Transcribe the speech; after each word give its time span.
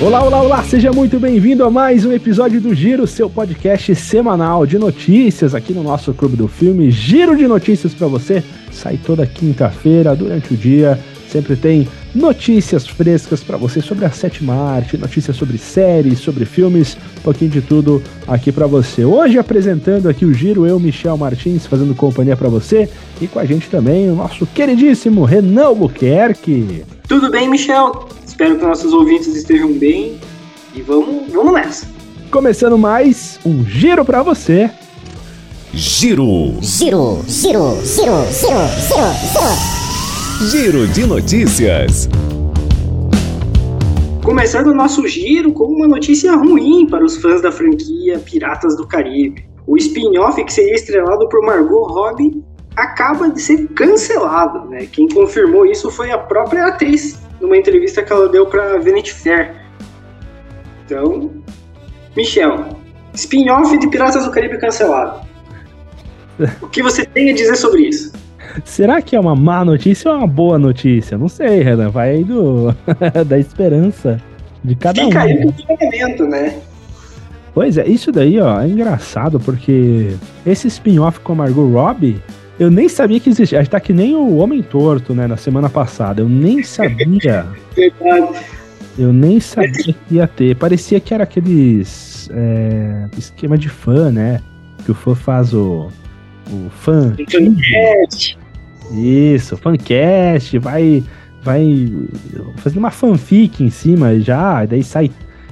Olá, 0.00 0.22
olá, 0.22 0.42
olá, 0.42 0.62
seja 0.62 0.92
muito 0.92 1.18
bem-vindo 1.18 1.64
a 1.64 1.70
mais 1.70 2.04
um 2.04 2.12
episódio 2.12 2.60
do 2.60 2.74
Giro, 2.74 3.06
seu 3.06 3.30
podcast 3.30 3.94
semanal 3.94 4.66
de 4.66 4.78
notícias 4.78 5.54
aqui 5.54 5.72
no 5.72 5.82
nosso 5.82 6.12
Clube 6.12 6.36
do 6.36 6.46
Filme. 6.46 6.90
Giro 6.90 7.34
de 7.34 7.46
notícias 7.48 7.94
para 7.94 8.06
você, 8.06 8.44
sai 8.70 8.98
toda 8.98 9.26
quinta-feira 9.26 10.14
durante 10.14 10.52
o 10.52 10.56
dia. 10.56 11.00
Sempre 11.28 11.56
tem 11.56 11.88
notícias 12.14 12.86
frescas 12.86 13.42
para 13.42 13.56
você 13.56 13.80
sobre 13.80 14.04
a 14.04 14.10
sétima 14.10 14.54
arte, 14.54 14.96
notícias 14.96 15.36
sobre 15.36 15.58
séries, 15.58 16.20
sobre 16.20 16.44
filmes, 16.44 16.96
um 17.18 17.22
pouquinho 17.22 17.50
de 17.50 17.60
tudo 17.60 18.02
aqui 18.26 18.52
para 18.52 18.66
você. 18.66 19.04
Hoje 19.04 19.38
apresentando 19.38 20.08
aqui 20.08 20.24
o 20.24 20.32
Giro, 20.32 20.66
eu, 20.66 20.78
Michel 20.78 21.16
Martins, 21.16 21.66
fazendo 21.66 21.94
companhia 21.94 22.36
para 22.36 22.48
você 22.48 22.88
e 23.20 23.26
com 23.26 23.38
a 23.38 23.44
gente 23.44 23.68
também 23.68 24.08
o 24.10 24.14
nosso 24.14 24.46
queridíssimo 24.46 25.24
Renan 25.24 25.66
Albuquerque. 25.66 26.84
Tudo 27.08 27.30
bem, 27.30 27.48
Michel? 27.48 28.08
Espero 28.24 28.56
que 28.56 28.64
nossos 28.64 28.92
ouvintes 28.92 29.34
estejam 29.34 29.72
bem 29.72 30.18
e 30.74 30.82
vamos, 30.82 31.32
vamos 31.32 31.52
nessa. 31.52 31.86
Começando 32.30 32.78
mais 32.78 33.38
um 33.44 33.64
giro 33.64 34.04
para 34.04 34.22
você. 34.22 34.70
Giro. 35.72 36.54
Giro, 36.60 37.22
giro, 37.26 37.78
giro, 37.84 38.24
giro, 38.30 38.30
giro, 38.30 38.68
giro. 38.88 39.14
Giro 39.32 39.83
de 40.92 41.06
notícias. 41.06 42.08
Começando 44.22 44.68
o 44.68 44.74
nosso 44.74 45.06
giro 45.06 45.52
com 45.52 45.64
uma 45.64 45.86
notícia 45.86 46.34
ruim 46.34 46.86
para 46.86 47.04
os 47.04 47.16
fãs 47.16 47.40
da 47.40 47.52
franquia 47.52 48.18
Piratas 48.18 48.76
do 48.76 48.86
Caribe. 48.86 49.46
O 49.66 49.76
spin-off 49.76 50.42
que 50.44 50.52
seria 50.52 50.74
estrelado 50.74 51.28
por 51.28 51.40
Margot 51.42 51.86
Robbie 51.86 52.42
acaba 52.76 53.30
de 53.30 53.40
ser 53.40 53.68
cancelado, 53.68 54.68
né? 54.68 54.86
Quem 54.86 55.08
confirmou 55.08 55.64
isso 55.64 55.90
foi 55.90 56.10
a 56.10 56.18
própria 56.18 56.66
atriz 56.66 57.18
numa 57.40 57.56
entrevista 57.56 58.02
que 58.02 58.12
ela 58.12 58.28
deu 58.28 58.44
para 58.44 58.78
Vanity 58.78 59.14
Fair. 59.14 59.54
Então, 60.84 61.30
Michel, 62.16 62.76
spin-off 63.14 63.78
de 63.78 63.88
Piratas 63.88 64.24
do 64.24 64.30
Caribe 64.30 64.58
cancelado. 64.58 65.26
O 66.60 66.66
que 66.66 66.82
você 66.82 67.04
tem 67.06 67.30
a 67.30 67.34
dizer 67.34 67.56
sobre 67.56 67.82
isso? 67.82 68.23
Será 68.64 69.02
que 69.02 69.16
é 69.16 69.20
uma 69.20 69.34
má 69.34 69.64
notícia 69.64 70.10
ou 70.10 70.18
uma 70.18 70.26
boa 70.26 70.58
notícia? 70.58 71.18
Não 71.18 71.28
sei, 71.28 71.62
Renan. 71.62 71.90
Vai 71.90 72.10
aí 72.10 72.24
do 72.24 72.74
da 73.26 73.38
esperança 73.38 74.20
de 74.62 74.74
cada 74.74 75.02
Fica 75.04 75.18
um. 75.18 75.22
aí 75.22 75.40
pro 75.40 75.52
questionamento, 75.52 76.26
né? 76.26 76.54
Pois 77.54 77.78
é, 77.78 77.86
isso 77.86 78.10
daí, 78.10 78.40
ó, 78.40 78.60
é 78.60 78.66
engraçado 78.66 79.38
porque 79.38 80.16
esse 80.44 80.66
spin-off 80.66 81.20
com 81.20 81.34
a 81.34 81.36
Margot 81.36 81.68
Robbie, 81.70 82.20
eu 82.58 82.68
nem 82.70 82.88
sabia 82.88 83.20
que 83.20 83.30
existia. 83.30 83.58
A 83.58 83.62
gente 83.62 83.70
tá 83.70 83.78
que 83.78 83.92
nem 83.92 84.14
o 84.14 84.36
Homem 84.38 84.62
Torto, 84.62 85.14
né, 85.14 85.26
na 85.26 85.36
semana 85.36 85.68
passada. 85.68 86.20
Eu 86.20 86.28
nem 86.28 86.62
sabia. 86.64 87.46
Verdade. 87.76 88.38
eu 88.98 89.12
nem 89.12 89.38
sabia 89.38 89.94
que 89.94 90.14
ia 90.14 90.26
ter. 90.26 90.56
Parecia 90.56 90.98
que 90.98 91.14
era 91.14 91.22
aqueles 91.24 92.28
é, 92.32 93.06
esquema 93.16 93.56
de 93.56 93.68
fã, 93.68 94.10
né? 94.10 94.40
Que 94.84 94.90
o 94.90 94.94
fã 94.94 95.14
faz 95.14 95.54
o. 95.54 95.88
O 96.50 96.70
fã. 96.70 97.14
Isso, 98.92 99.56
fancast, 99.56 100.58
vai 100.58 101.02
vai 101.42 101.92
fazendo 102.56 102.78
uma 102.78 102.90
fanfic 102.90 103.62
em 103.62 103.68
cima 103.68 104.18
já, 104.18 104.64
daí 104.64 104.82
sai 104.82 105.10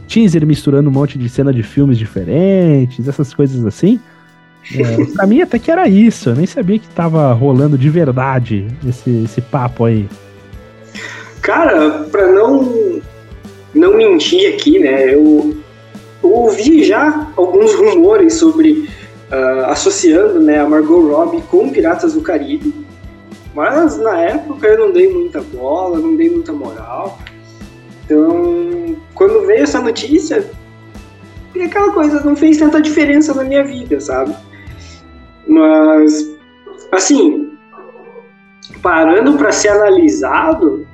teaser 0.09 0.47
misturando 0.47 0.89
um 0.89 0.93
monte 0.93 1.19
de 1.19 1.29
cena 1.29 1.53
de 1.53 1.63
filmes 1.63 1.99
diferentes, 1.99 3.07
essas 3.07 3.35
coisas 3.35 3.65
assim. 3.67 4.01
É, 4.75 5.05
pra 5.15 5.27
mim 5.27 5.43
até 5.43 5.59
que 5.59 5.71
era 5.71 5.87
isso, 5.89 6.31
eu 6.31 6.35
nem 6.35 6.47
sabia 6.47 6.79
que 6.79 6.89
tava 6.89 7.33
rolando 7.33 7.77
de 7.77 7.91
verdade 7.91 8.67
esse, 8.87 9.25
esse 9.25 9.41
papo 9.41 9.85
aí. 9.85 10.09
Cara, 11.43 12.05
pra 12.11 12.31
não, 12.31 13.01
não 13.75 13.97
mentir 13.97 14.55
aqui, 14.55 14.79
né? 14.79 15.13
Eu, 15.15 15.57
eu 16.23 16.31
ouvi 16.31 16.85
já 16.85 17.29
alguns 17.37 17.75
rumores 17.75 18.35
sobre 18.35 18.89
ah, 19.31 19.69
associando 19.71 20.41
né, 20.41 20.61
a 20.61 20.69
Margot 20.69 21.09
Robbie 21.09 21.43
com 21.51 21.71
Piratas 21.71 22.15
do 22.15 22.21
Caribe. 22.21 22.73
Mas 23.55 23.99
na 23.99 24.19
época 24.19 24.67
eu 24.67 24.79
não 24.87 24.93
dei 24.93 25.13
muita 25.13 25.43
bola, 25.43 25.99
não 25.99 26.17
dei 26.17 26.31
muita 26.31 26.53
moral. 26.53 27.19
Então, 28.05 28.97
quando 29.15 29.47
veio 29.47 29.63
essa 29.63 29.81
notícia, 29.81 30.45
é 31.55 31.65
aquela 31.65 31.93
coisa, 31.93 32.25
não 32.25 32.35
fez 32.35 32.59
tanta 32.59 32.81
diferença 32.81 33.35
na 33.35 33.45
minha 33.45 33.63
vida, 33.63 34.01
sabe? 34.01 34.35
Mas, 35.47 36.31
assim, 36.91 37.53
parando 38.81 39.37
para 39.37 39.53
ser 39.53 39.69
analisado, 39.69 40.87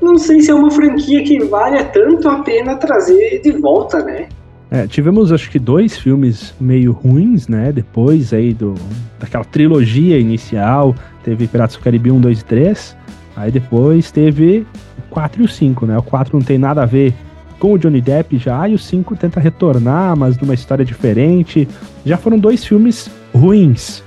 não 0.00 0.18
sei 0.18 0.40
se 0.40 0.50
é 0.50 0.54
uma 0.54 0.70
franquia 0.70 1.22
que 1.24 1.42
vale 1.44 1.82
tanto 1.84 2.28
a 2.28 2.42
pena 2.42 2.76
trazer 2.76 3.40
de 3.40 3.52
volta, 3.52 4.02
né? 4.02 4.28
É, 4.74 4.88
tivemos 4.88 5.30
acho 5.30 5.48
que 5.52 5.58
dois 5.60 5.96
filmes 5.96 6.52
meio 6.60 6.90
ruins, 6.90 7.46
né? 7.46 7.70
Depois 7.70 8.32
aí 8.32 8.52
do, 8.52 8.74
daquela 9.20 9.44
trilogia 9.44 10.18
inicial, 10.18 10.96
teve 11.22 11.46
Piratas 11.46 11.76
do 11.76 11.82
Caribe 11.82 12.10
1, 12.10 12.20
2 12.20 12.40
e 12.40 12.44
3. 12.44 12.96
Aí 13.36 13.52
depois 13.52 14.10
teve 14.10 14.66
o 14.98 15.02
4 15.10 15.42
e 15.42 15.44
o 15.44 15.48
5, 15.48 15.86
né? 15.86 15.96
O 15.96 16.02
4 16.02 16.36
não 16.36 16.44
tem 16.44 16.58
nada 16.58 16.82
a 16.82 16.86
ver 16.86 17.14
com 17.60 17.74
o 17.74 17.78
Johnny 17.78 18.00
Depp 18.00 18.36
já, 18.36 18.68
e 18.68 18.74
o 18.74 18.78
5 18.78 19.14
tenta 19.14 19.38
retornar, 19.38 20.16
mas 20.16 20.36
numa 20.38 20.54
história 20.54 20.84
diferente. 20.84 21.68
Já 22.04 22.16
foram 22.16 22.36
dois 22.36 22.64
filmes 22.64 23.08
ruins, 23.32 24.02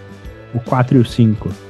o 0.54 0.60
4 0.60 0.98
e 0.98 1.00
o 1.00 1.06
5. 1.06 1.67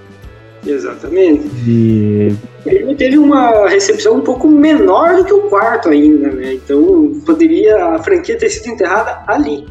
Exatamente. 0.65 1.47
E 1.67 2.35
Ele 2.65 2.95
teve 2.95 3.17
uma 3.17 3.67
recepção 3.67 4.17
um 4.17 4.21
pouco 4.21 4.47
menor 4.47 5.17
do 5.17 5.25
que 5.25 5.33
o 5.33 5.41
quarto 5.49 5.89
ainda, 5.89 6.29
né? 6.29 6.53
Então 6.53 7.21
poderia 7.25 7.95
a 7.95 7.99
franquia 7.99 8.37
ter 8.37 8.49
sido 8.49 8.73
enterrada 8.73 9.23
ali. 9.27 9.65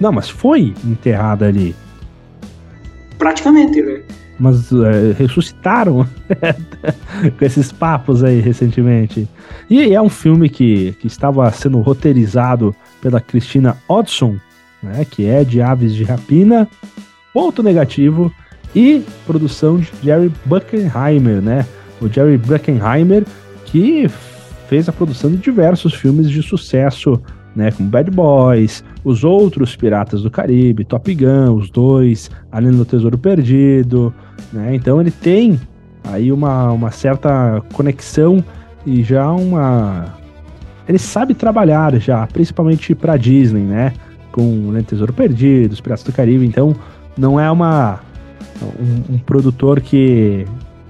não, 0.00 0.12
mas 0.12 0.28
foi 0.28 0.74
enterrada 0.84 1.46
ali. 1.46 1.74
Praticamente, 3.18 3.80
né? 3.80 4.02
mas 4.38 4.70
é, 4.72 5.12
ressuscitaram 5.16 6.06
com 7.38 7.44
esses 7.44 7.70
papos 7.70 8.24
aí 8.24 8.40
recentemente. 8.40 9.28
E 9.68 9.94
é 9.94 10.00
um 10.00 10.08
filme 10.08 10.48
que, 10.48 10.92
que 11.00 11.06
estava 11.06 11.50
sendo 11.52 11.80
roteirizado 11.80 12.74
pela 13.00 13.20
Christina 13.20 13.76
Hodgson, 13.88 14.36
né, 14.82 15.04
que 15.08 15.26
é 15.26 15.44
de 15.44 15.62
Aves 15.62 15.94
de 15.94 16.04
Rapina, 16.04 16.68
ponto 17.32 17.62
negativo, 17.62 18.32
e 18.74 19.04
produção 19.26 19.78
de 19.78 19.90
Jerry 20.02 20.32
Bruckheimer, 20.44 21.40
né? 21.40 21.66
O 22.00 22.08
Jerry 22.08 22.36
Bruckheimer, 22.36 23.24
que 23.64 24.08
fez 24.68 24.88
a 24.88 24.92
produção 24.92 25.30
de 25.30 25.36
diversos 25.36 25.94
filmes 25.94 26.28
de 26.28 26.42
sucesso, 26.42 27.20
né? 27.54 27.70
Como 27.70 27.88
Bad 27.88 28.10
Boys, 28.10 28.82
os 29.04 29.22
outros 29.22 29.76
Piratas 29.76 30.22
do 30.22 30.30
Caribe, 30.30 30.84
Top 30.84 31.14
Gun, 31.14 31.54
os 31.54 31.70
dois, 31.70 32.30
Além 32.50 32.72
do 32.72 32.84
Tesouro 32.84 33.16
Perdido, 33.16 34.12
né? 34.52 34.74
Então 34.74 35.00
ele 35.00 35.10
tem 35.10 35.60
aí 36.02 36.32
uma, 36.32 36.72
uma 36.72 36.90
certa 36.90 37.62
conexão 37.72 38.44
e 38.84 39.02
já 39.02 39.30
uma. 39.30 40.14
Ele 40.88 40.98
sabe 40.98 41.32
trabalhar 41.32 41.96
já, 41.98 42.26
principalmente 42.26 42.94
para 42.94 43.16
Disney, 43.16 43.62
né? 43.62 43.92
Com 44.32 44.68
Além 44.68 44.82
do 44.82 44.88
Tesouro 44.88 45.12
Perdido, 45.12 45.72
os 45.72 45.80
Piratas 45.80 46.04
do 46.04 46.12
Caribe. 46.12 46.44
Então 46.44 46.74
não 47.16 47.38
é 47.38 47.48
uma 47.50 48.00
um, 48.62 49.14
um 49.14 49.18
produtor 49.18 49.80
que, 49.80 50.46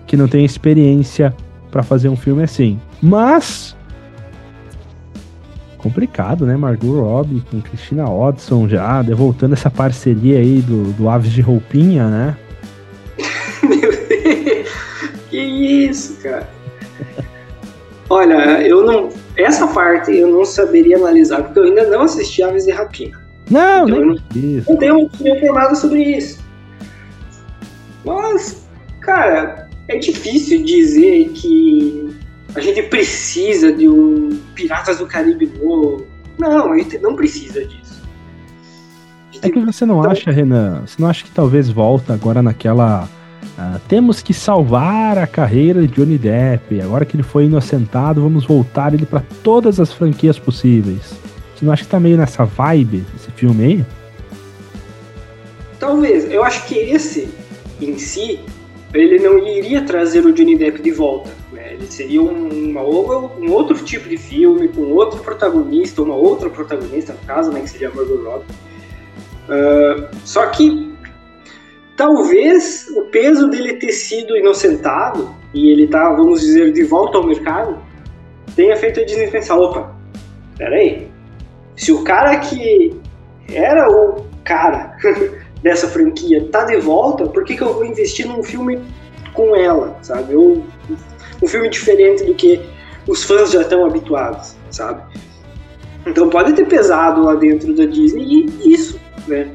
que 0.06 0.16
não 0.16 0.28
tem 0.28 0.44
experiência 0.44 1.34
para 1.70 1.82
fazer 1.82 2.08
um 2.08 2.16
filme 2.16 2.42
assim. 2.42 2.80
Mas 3.02 3.76
complicado, 5.84 6.46
né? 6.46 6.56
Margot 6.56 6.98
Robbie 7.02 7.42
com 7.50 7.60
Christina 7.60 8.08
Hodson 8.08 8.66
já, 8.66 9.02
voltando 9.02 9.52
essa 9.52 9.70
parceria 9.70 10.38
aí 10.38 10.62
do, 10.62 10.92
do 10.94 11.10
Aves 11.10 11.30
de 11.30 11.42
Roupinha, 11.42 12.08
né? 12.08 12.36
que 15.28 15.38
isso, 15.38 16.22
cara. 16.22 16.48
Olha, 18.08 18.62
eu 18.66 18.84
não. 18.84 19.10
Essa 19.36 19.66
parte 19.66 20.16
eu 20.16 20.28
não 20.28 20.44
saberia 20.44 20.96
analisar, 20.96 21.42
porque 21.42 21.58
eu 21.58 21.64
ainda 21.64 21.86
não 21.88 22.02
assisti 22.02 22.42
Aves 22.42 22.64
de 22.64 22.70
Rapina. 22.70 23.20
Não, 23.50 23.88
Então, 23.88 24.16
isso. 24.34 24.70
Não 24.70 24.78
tenho 24.78 24.94
uma 24.94 25.04
opinião 25.04 25.38
formada 25.40 25.74
sobre 25.74 26.02
isso. 26.02 26.43
Mas, 28.04 28.66
cara, 29.00 29.68
é 29.88 29.96
difícil 29.98 30.62
dizer 30.64 31.30
que 31.30 32.16
a 32.54 32.60
gente 32.60 32.82
precisa 32.84 33.72
de 33.72 33.88
um 33.88 34.38
Piratas 34.54 34.98
do 34.98 35.06
Caribe 35.06 35.50
novo. 35.60 36.06
Não, 36.38 36.72
a 36.72 36.78
gente 36.78 36.98
não 36.98 37.16
precisa 37.16 37.64
disso. 37.64 38.02
É 39.42 39.50
que 39.50 39.60
você 39.60 39.84
não 39.84 40.02
acha, 40.02 40.30
Renan? 40.30 40.82
Você 40.86 41.00
não 41.00 41.08
acha 41.08 41.24
que 41.24 41.30
talvez 41.30 41.68
volta 41.68 42.14
agora 42.14 42.42
naquela. 42.42 43.08
ah, 43.58 43.78
temos 43.88 44.22
que 44.22 44.32
salvar 44.32 45.18
a 45.18 45.26
carreira 45.26 45.86
de 45.86 45.88
Johnny 45.88 46.16
Depp. 46.16 46.80
Agora 46.80 47.04
que 47.04 47.16
ele 47.16 47.22
foi 47.22 47.44
inocentado, 47.44 48.22
vamos 48.22 48.46
voltar 48.46 48.94
ele 48.94 49.04
para 49.04 49.22
todas 49.42 49.78
as 49.78 49.92
franquias 49.92 50.38
possíveis. 50.38 51.14
Você 51.54 51.64
não 51.64 51.72
acha 51.72 51.84
que 51.84 51.90
tá 51.90 52.00
meio 52.00 52.16
nessa 52.16 52.44
vibe 52.44 53.04
esse 53.14 53.30
filme 53.32 53.64
aí? 53.64 53.86
Talvez. 55.78 56.30
Eu 56.30 56.42
acho 56.42 56.66
que 56.66 56.76
esse, 56.76 57.28
em 57.84 57.98
si, 57.98 58.40
ele 58.92 59.18
não 59.18 59.38
iria 59.38 59.82
trazer 59.82 60.24
o 60.24 60.32
Johnny 60.32 60.56
Depp 60.56 60.80
de 60.80 60.92
volta. 60.92 61.30
Né? 61.52 61.74
Ele 61.74 61.86
seria 61.86 62.22
um, 62.22 62.70
uma, 62.70 62.82
um 62.82 63.52
outro 63.52 63.76
tipo 63.84 64.08
de 64.08 64.16
filme, 64.16 64.68
com 64.68 64.82
outro 64.92 65.20
protagonista, 65.20 66.02
uma 66.02 66.14
outra 66.14 66.48
protagonista, 66.48 67.12
no 67.12 67.26
caso, 67.26 67.52
né, 67.52 67.60
que 67.60 67.70
seria 67.70 67.88
a 67.88 67.94
Margot 67.94 68.22
Robbie. 68.22 68.46
Uh, 69.44 70.16
só 70.24 70.46
que 70.46 70.94
talvez 71.96 72.88
o 72.96 73.02
peso 73.02 73.48
dele 73.48 73.74
ter 73.74 73.92
sido 73.92 74.36
inocentado 74.36 75.34
e 75.52 75.70
ele 75.70 75.86
tá, 75.86 76.10
vamos 76.10 76.40
dizer, 76.40 76.72
de 76.72 76.82
volta 76.84 77.18
ao 77.18 77.26
mercado, 77.26 77.78
tenha 78.56 78.76
feito 78.76 79.00
a 79.00 79.04
Disney 79.04 79.28
pensar, 79.28 79.56
opa, 79.56 79.94
peraí, 80.56 81.08
se 81.76 81.92
o 81.92 82.02
cara 82.02 82.38
que 82.38 82.96
era 83.52 83.88
o 83.88 84.24
cara 84.44 84.96
dessa 85.64 85.88
franquia 85.88 86.46
tá 86.52 86.64
de 86.64 86.76
volta, 86.76 87.26
por 87.26 87.42
que, 87.42 87.56
que 87.56 87.62
eu 87.62 87.72
vou 87.72 87.86
investir 87.86 88.28
num 88.28 88.42
filme 88.42 88.78
com 89.32 89.56
ela, 89.56 89.96
sabe? 90.02 90.36
Ou 90.36 90.62
um 91.42 91.46
filme 91.46 91.70
diferente 91.70 92.22
do 92.22 92.34
que 92.34 92.60
os 93.08 93.24
fãs 93.24 93.50
já 93.50 93.62
estão 93.62 93.86
habituados, 93.86 94.54
sabe? 94.70 95.02
Então 96.06 96.28
pode 96.28 96.52
ter 96.52 96.66
pesado 96.66 97.22
lá 97.22 97.34
dentro 97.34 97.74
da 97.74 97.86
Disney 97.86 98.44
isso, 98.62 99.00
né? 99.26 99.48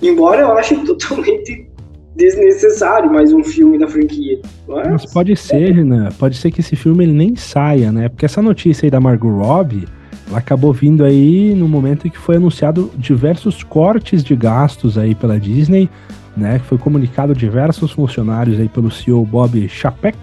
Embora 0.00 0.42
eu 0.42 0.52
ache 0.56 0.76
totalmente 0.86 1.68
desnecessário 2.14 3.12
mais 3.12 3.32
um 3.32 3.42
filme 3.42 3.78
da 3.78 3.88
franquia. 3.88 4.40
Mas, 4.68 4.88
Mas 4.88 5.06
pode 5.06 5.34
ser, 5.34 5.72
Renan, 5.72 6.10
pode 6.20 6.36
ser 6.36 6.52
que 6.52 6.60
esse 6.60 6.76
filme 6.76 7.02
ele 7.02 7.12
nem 7.12 7.34
saia, 7.34 7.90
né? 7.90 8.08
Porque 8.08 8.26
essa 8.26 8.40
notícia 8.40 8.86
aí 8.86 8.90
da 8.90 9.00
Margot 9.00 9.28
Robbie, 9.28 9.88
acabou 10.34 10.72
vindo 10.72 11.04
aí 11.04 11.54
no 11.54 11.68
momento 11.68 12.06
em 12.06 12.10
que 12.10 12.18
foi 12.18 12.36
anunciado 12.36 12.90
diversos 12.96 13.62
cortes 13.62 14.22
de 14.22 14.34
gastos 14.36 14.96
aí 14.96 15.14
pela 15.14 15.38
Disney, 15.38 15.88
né? 16.36 16.58
Foi 16.60 16.78
comunicado 16.78 17.34
diversos 17.34 17.90
funcionários 17.92 18.58
aí 18.58 18.68
pelo 18.68 18.90
CEO 18.90 19.24
Bob 19.24 19.68
Chapek, 19.68 20.18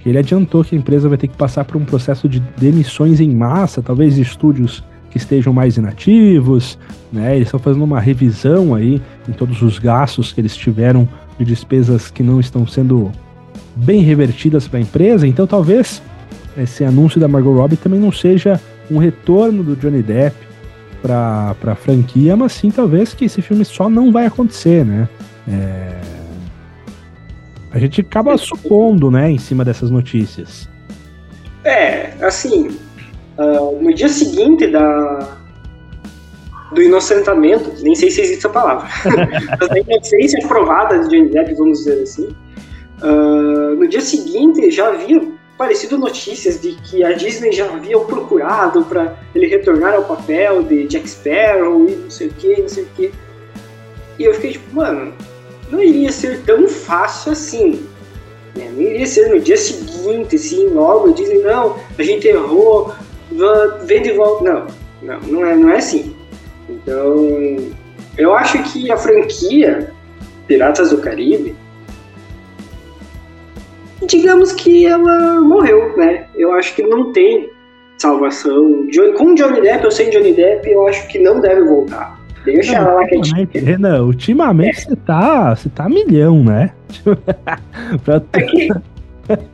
que 0.00 0.08
ele 0.08 0.18
adiantou 0.18 0.64
que 0.64 0.74
a 0.74 0.78
empresa 0.78 1.08
vai 1.08 1.18
ter 1.18 1.28
que 1.28 1.36
passar 1.36 1.64
por 1.64 1.76
um 1.76 1.84
processo 1.84 2.28
de 2.28 2.40
demissões 2.56 3.20
em 3.20 3.30
massa, 3.30 3.82
talvez 3.82 4.18
estúdios 4.18 4.82
que 5.10 5.18
estejam 5.18 5.52
mais 5.52 5.76
inativos, 5.76 6.78
né? 7.12 7.36
Eles 7.36 7.48
estão 7.48 7.60
fazendo 7.60 7.84
uma 7.84 8.00
revisão 8.00 8.74
aí 8.74 9.00
em 9.28 9.32
todos 9.32 9.60
os 9.60 9.78
gastos 9.78 10.32
que 10.32 10.40
eles 10.40 10.56
tiveram 10.56 11.08
de 11.38 11.44
despesas 11.44 12.10
que 12.10 12.22
não 12.22 12.40
estão 12.40 12.66
sendo 12.66 13.12
bem 13.76 14.02
revertidas 14.02 14.66
para 14.66 14.78
a 14.78 14.82
empresa. 14.82 15.26
Então, 15.26 15.46
talvez 15.46 16.02
esse 16.56 16.84
anúncio 16.84 17.20
da 17.20 17.28
Margot 17.28 17.54
Robbie 17.54 17.76
também 17.76 18.00
não 18.00 18.12
seja 18.12 18.60
um 18.92 18.98
retorno 18.98 19.62
do 19.62 19.74
Johnny 19.74 20.02
Depp 20.02 20.36
para 21.00 21.56
a 21.66 21.74
franquia, 21.74 22.36
mas 22.36 22.52
sim 22.52 22.70
talvez 22.70 23.12
que 23.14 23.24
esse 23.24 23.42
filme 23.42 23.64
só 23.64 23.88
não 23.88 24.12
vai 24.12 24.26
acontecer, 24.26 24.84
né? 24.84 25.08
É... 25.48 26.00
A 27.72 27.78
gente 27.78 28.02
acaba 28.02 28.36
supondo, 28.36 29.10
né, 29.10 29.30
em 29.30 29.38
cima 29.38 29.64
dessas 29.64 29.90
notícias. 29.90 30.68
É, 31.64 32.12
assim, 32.20 32.68
uh, 33.38 33.82
no 33.82 33.94
dia 33.94 34.08
seguinte 34.08 34.66
da, 34.66 35.38
do 36.72 36.82
inocentamento, 36.82 37.72
nem 37.82 37.94
sei 37.94 38.10
se 38.10 38.20
existe 38.20 38.38
essa 38.38 38.50
palavra, 38.50 38.88
da 39.58 39.78
inocência 39.78 40.46
provada 40.46 40.98
de 40.98 41.08
Johnny 41.08 41.30
Depp, 41.30 41.54
vamos 41.54 41.78
dizer 41.78 42.02
assim, 42.02 42.28
uh, 43.02 43.74
no 43.74 43.88
dia 43.88 44.02
seguinte 44.02 44.70
já 44.70 44.88
havia 44.88 45.22
aparecido 45.54 45.98
notícias 45.98 46.60
de 46.60 46.72
que 46.72 47.04
a 47.04 47.12
Disney 47.12 47.52
já 47.52 47.66
havia 47.66 47.98
procurado 48.00 48.84
para 48.84 49.16
ele 49.34 49.46
retornar 49.46 49.94
ao 49.94 50.04
papel 50.04 50.62
de 50.62 50.86
Jack 50.86 51.08
Sparrow 51.08 51.88
e 51.88 51.96
não 51.96 52.10
sei 52.10 52.28
o 52.28 52.32
que, 52.32 52.60
não 52.60 52.68
sei 52.68 52.84
o 52.84 52.86
que. 52.96 53.12
E 54.18 54.24
eu 54.24 54.34
fiquei 54.34 54.52
tipo, 54.52 54.74
mano, 54.74 55.12
não 55.70 55.82
iria 55.82 56.10
ser 56.10 56.42
tão 56.42 56.68
fácil 56.68 57.32
assim. 57.32 57.86
Né? 58.54 58.70
Não 58.74 58.82
iria 58.82 59.06
ser 59.06 59.28
no 59.28 59.40
dia 59.40 59.56
seguinte, 59.56 60.36
assim, 60.36 60.68
logo, 60.68 61.10
a 61.10 61.12
Disney, 61.12 61.38
não, 61.38 61.76
a 61.98 62.02
gente 62.02 62.28
errou, 62.28 62.94
vem 63.84 64.02
de 64.02 64.12
volta. 64.12 64.44
Não, 64.44 64.66
não, 65.02 65.20
não 65.20 65.46
é, 65.46 65.56
não 65.56 65.70
é 65.70 65.78
assim. 65.78 66.14
Então, 66.68 67.72
eu 68.16 68.34
acho 68.34 68.62
que 68.64 68.90
a 68.90 68.96
franquia 68.96 69.92
Piratas 70.46 70.90
do 70.90 70.98
Caribe, 70.98 71.56
digamos 74.06 74.52
que 74.52 74.86
ela 74.86 75.40
morreu, 75.40 75.96
né? 75.96 76.26
Eu 76.34 76.52
acho 76.52 76.74
que 76.74 76.82
não 76.82 77.12
tem 77.12 77.50
salvação. 77.98 78.86
Com 79.16 79.34
Johnny 79.34 79.60
Depp 79.60 79.84
ou 79.84 79.90
sem 79.90 80.10
Johnny 80.10 80.32
Depp, 80.32 80.68
eu 80.70 80.86
acho 80.88 81.06
que 81.08 81.18
não 81.18 81.40
deve 81.40 81.62
voltar. 81.64 82.20
Deixa 82.44 82.76
ela 82.76 82.94
lá 82.94 83.06
que 83.06 83.14
a 83.14 83.22
gente... 83.22 83.58
Renan, 83.58 84.02
ultimamente 84.02 84.78
é. 84.78 84.80
você 84.80 84.96
tá, 84.96 85.54
você 85.54 85.68
tá 85.68 85.88
milhão, 85.88 86.42
né? 86.42 86.72
pra... 88.04 88.16
Aqui, 88.32 88.68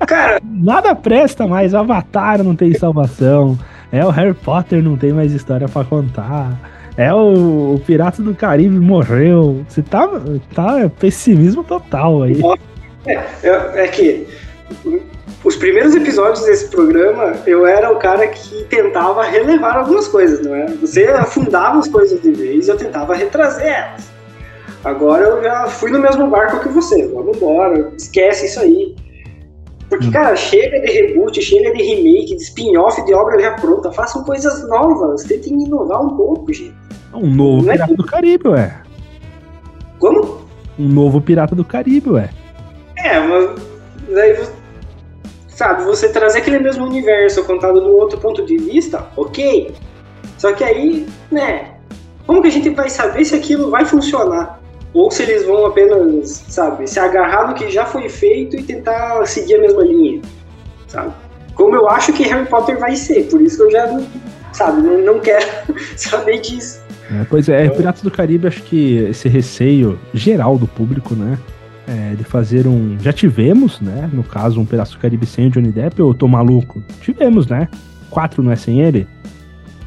cara, 0.06 0.40
nada 0.42 0.94
presta 0.94 1.46
mais. 1.46 1.74
Avatar 1.74 2.42
não 2.42 2.56
tem 2.56 2.72
salvação. 2.74 3.58
É 3.92 4.04
o 4.04 4.10
Harry 4.10 4.34
Potter 4.34 4.82
não 4.82 4.96
tem 4.96 5.12
mais 5.12 5.32
história 5.32 5.68
para 5.68 5.84
contar. 5.84 6.58
É 6.96 7.12
o, 7.12 7.74
o 7.74 7.82
Pirata 7.86 8.22
do 8.22 8.34
Caribe 8.34 8.78
morreu. 8.78 9.64
Você 9.68 9.82
tá, 9.82 10.08
tá 10.54 10.90
pessimismo 10.98 11.62
total 11.62 12.22
aí. 12.22 12.40
É, 12.40 12.54
é, 13.08 13.84
é 13.84 13.88
que 13.88 14.26
os 15.44 15.56
primeiros 15.56 15.94
episódios 15.94 16.44
desse 16.44 16.68
programa, 16.68 17.34
eu 17.46 17.66
era 17.66 17.92
o 17.92 17.98
cara 17.98 18.26
que 18.28 18.64
tentava 18.64 19.22
relevar 19.22 19.76
algumas 19.76 20.08
coisas, 20.08 20.44
não 20.44 20.54
é? 20.54 20.66
Você 20.80 21.04
afundava 21.04 21.78
as 21.78 21.88
coisas 21.88 22.20
de 22.20 22.32
vez 22.32 22.66
e 22.66 22.70
eu 22.70 22.76
tentava 22.76 23.14
retrazer 23.14 23.66
elas. 23.66 24.10
Agora 24.84 25.24
eu 25.24 25.42
já 25.42 25.66
fui 25.66 25.90
no 25.90 25.98
mesmo 25.98 26.28
barco 26.28 26.60
que 26.60 26.68
você. 26.68 27.06
Vamos 27.08 27.36
embora, 27.36 27.92
esquece 27.96 28.46
isso 28.46 28.60
aí. 28.60 28.94
Porque, 29.88 30.06
hum. 30.06 30.10
cara, 30.10 30.36
chega 30.36 30.80
de 30.80 30.92
reboot, 30.92 31.40
chega 31.40 31.72
de 31.72 31.82
remake, 31.82 32.36
de 32.36 32.42
spin-off, 32.42 33.02
de 33.04 33.14
obra 33.14 33.40
já 33.40 33.52
pronta. 33.52 33.90
Façam 33.92 34.22
coisas 34.24 34.68
novas, 34.68 35.24
tentem 35.24 35.54
inovar 35.62 36.04
um 36.04 36.16
pouco, 36.16 36.52
gente. 36.52 36.74
Um 37.14 37.34
novo 37.34 37.62
Não 37.62 37.70
é 37.70 37.74
Pirata 37.74 37.92
é... 37.92 37.96
do 37.96 38.04
Caribe, 38.04 38.48
ué. 38.48 38.82
Como? 39.98 40.38
Um 40.78 40.88
novo 40.88 41.20
Pirata 41.20 41.54
do 41.54 41.64
Caribe, 41.64 42.10
ué. 42.10 42.30
Daí, 44.08 44.38
sabe, 45.48 45.84
você 45.84 46.08
trazer 46.08 46.38
aquele 46.38 46.58
mesmo 46.58 46.86
universo 46.86 47.44
contado 47.44 47.80
um 47.80 47.96
outro 47.96 48.18
ponto 48.18 48.44
de 48.44 48.56
vista, 48.56 49.06
ok. 49.16 49.74
Só 50.38 50.52
que 50.52 50.64
aí, 50.64 51.06
né, 51.30 51.74
como 52.26 52.42
que 52.42 52.48
a 52.48 52.52
gente 52.52 52.70
vai 52.70 52.88
saber 52.88 53.24
se 53.24 53.34
aquilo 53.34 53.70
vai 53.70 53.84
funcionar? 53.84 54.60
Ou 54.94 55.10
se 55.10 55.22
eles 55.22 55.44
vão 55.44 55.66
apenas, 55.66 56.44
sabe, 56.48 56.86
se 56.86 56.98
agarrar 56.98 57.48
no 57.48 57.54
que 57.54 57.70
já 57.70 57.84
foi 57.84 58.08
feito 58.08 58.56
e 58.56 58.62
tentar 58.62 59.26
seguir 59.26 59.56
a 59.56 59.60
mesma 59.60 59.82
linha, 59.82 60.22
sabe? 60.86 61.12
Como 61.54 61.74
eu 61.74 61.88
acho 61.88 62.12
que 62.12 62.22
Harry 62.22 62.46
Potter 62.46 62.78
vai 62.78 62.94
ser, 62.96 63.24
por 63.24 63.40
isso 63.42 63.56
que 63.56 63.62
eu 63.64 63.70
já, 63.70 64.00
sabe, 64.52 64.80
não, 64.80 64.98
não 64.98 65.20
quero 65.20 65.44
saber 65.96 66.40
disso. 66.40 66.80
É, 67.10 67.24
pois 67.28 67.48
é, 67.48 67.68
Piratas 67.68 68.02
do 68.02 68.10
Caribe, 68.10 68.46
acho 68.46 68.62
que 68.62 68.98
esse 69.10 69.28
receio 69.28 69.98
geral 70.14 70.56
do 70.56 70.66
público, 70.66 71.14
né? 71.14 71.38
É, 71.88 72.14
de 72.14 72.22
fazer 72.22 72.66
um. 72.66 72.98
Já 73.00 73.12
tivemos, 73.12 73.80
né? 73.80 74.10
No 74.12 74.22
caso, 74.22 74.60
um 74.60 74.66
Piratas 74.66 74.92
do 74.92 74.98
Caribe 74.98 75.24
sem 75.24 75.46
o 75.46 75.50
Johnny 75.50 75.72
Depp, 75.72 75.98
eu 75.98 76.12
tô 76.12 76.28
maluco? 76.28 76.82
Tivemos, 77.00 77.46
né? 77.46 77.66
Quatro 78.10 78.42
não 78.42 78.52
é 78.52 78.56
sem 78.56 78.82
ele? 78.82 79.06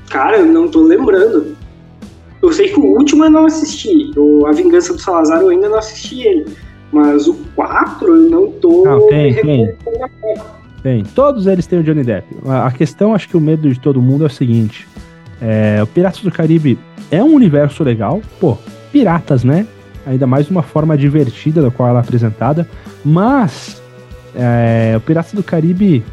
Cara, 0.09 0.39
eu 0.39 0.47
não 0.47 0.67
tô 0.67 0.83
lembrando. 0.83 1.55
Eu 2.41 2.51
sei 2.51 2.69
que 2.69 2.79
o 2.79 2.97
último 2.97 3.23
eu 3.23 3.29
não 3.29 3.45
assisti. 3.45 4.11
O 4.17 4.47
A 4.47 4.51
Vingança 4.51 4.93
do 4.93 4.99
Salazar 4.99 5.41
eu 5.41 5.49
ainda 5.49 5.69
não 5.69 5.77
assisti 5.77 6.23
ele. 6.23 6.45
Mas 6.91 7.27
o 7.27 7.35
4 7.55 8.07
eu 8.07 8.29
não 8.29 8.51
tô. 8.51 8.83
Não, 8.83 9.07
tem, 9.07 9.33
tem. 9.35 9.75
Tem. 10.81 11.03
Todos 11.03 11.45
eles 11.45 11.67
têm 11.67 11.79
o 11.79 11.83
Johnny 11.83 12.03
Depp. 12.03 12.27
A 12.47 12.71
questão, 12.71 13.13
acho 13.13 13.29
que 13.29 13.37
o 13.37 13.41
medo 13.41 13.69
de 13.69 13.79
todo 13.79 14.01
mundo 14.01 14.23
é 14.23 14.27
o 14.27 14.29
seguinte: 14.29 14.87
é, 15.41 15.79
o 15.81 15.87
Piratas 15.87 16.21
do 16.21 16.31
Caribe 16.31 16.77
é 17.11 17.23
um 17.23 17.33
universo 17.33 17.83
legal. 17.83 18.21
Pô, 18.39 18.57
piratas, 18.91 19.43
né? 19.43 19.67
Ainda 20.05 20.25
mais 20.25 20.49
uma 20.49 20.63
forma 20.63 20.97
divertida 20.97 21.61
da 21.61 21.71
qual 21.71 21.89
ela 21.89 21.99
é 21.99 22.01
apresentada. 22.01 22.67
Mas 23.03 23.81
é, 24.35 24.93
o 24.97 25.01
Piratas 25.01 25.33
do 25.33 25.43
Caribe, 25.43 26.03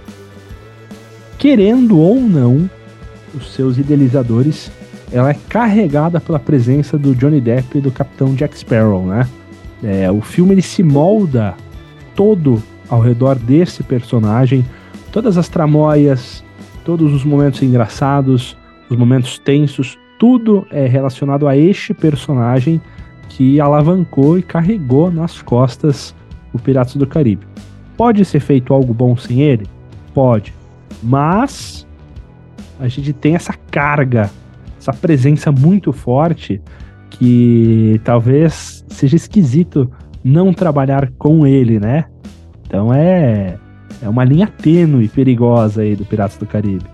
querendo 1.39 1.99
ou 1.99 2.21
não, 2.21 2.69
os 3.35 3.53
seus 3.53 3.79
idealizadores 3.79 4.71
ela 5.11 5.31
é 5.31 5.37
carregada 5.49 6.21
pela 6.21 6.39
presença 6.39 6.99
do 6.99 7.15
Johnny 7.15 7.41
Depp 7.41 7.79
e 7.79 7.81
do 7.81 7.91
Capitão 7.91 8.35
Jack 8.35 8.59
Sparrow, 8.59 9.07
né? 9.07 9.27
É, 9.83 10.11
o 10.11 10.21
filme 10.21 10.53
ele 10.55 10.63
se 10.63 10.83
molda 10.83 11.55
todo 12.15 12.63
ao 12.89 13.01
redor 13.01 13.37
desse 13.37 13.83
personagem, 13.83 14.65
todas 15.13 15.39
as 15.39 15.49
tramóias, 15.49 16.45
todos 16.85 17.13
os 17.13 17.25
momentos 17.25 17.63
engraçados, 17.63 18.57
os 18.91 18.97
momentos 18.97 19.39
tensos, 19.39 19.99
tudo 20.19 20.67
é 20.71 20.87
relacionado 20.87 21.47
a 21.47 21.57
este 21.57 21.95
personagem 21.95 22.81
que 23.29 23.61
alavancou 23.61 24.39
e 24.39 24.43
carregou 24.43 25.11
nas 25.11 25.41
costas 25.43 26.15
o 26.53 26.59
Piratas 26.59 26.97
do 26.97 27.07
Caribe. 27.07 27.47
Pode 27.97 28.25
ser 28.25 28.41
feito 28.41 28.73
algo 28.73 28.95
bom 28.95 29.17
sem 29.17 29.43
ele? 29.43 29.67
Pode. 30.15 30.55
Mas 31.03 31.87
a 32.81 32.89
gente 32.89 33.13
tem 33.13 33.35
essa 33.35 33.55
carga 33.71 34.31
essa 34.79 34.93
presença 34.93 35.53
muito 35.53 35.93
forte 35.93 36.61
que 37.11 38.01
talvez 38.05 38.85
seja 38.89 39.17
esquisito 39.17 39.91
não 40.23 40.53
trabalhar 40.53 41.11
com 41.19 41.47
ele, 41.47 41.79
né? 41.79 42.05
Então 42.67 42.93
é, 42.93 43.59
é 44.03 44.09
uma 44.09 44.25
linha 44.25 44.47
tênue 44.47 45.05
e 45.05 45.09
perigosa 45.09 45.83
aí 45.83 45.97
do 45.97 46.05
Piratas 46.05 46.39
do 46.39 46.47
Caribe. 46.47 46.85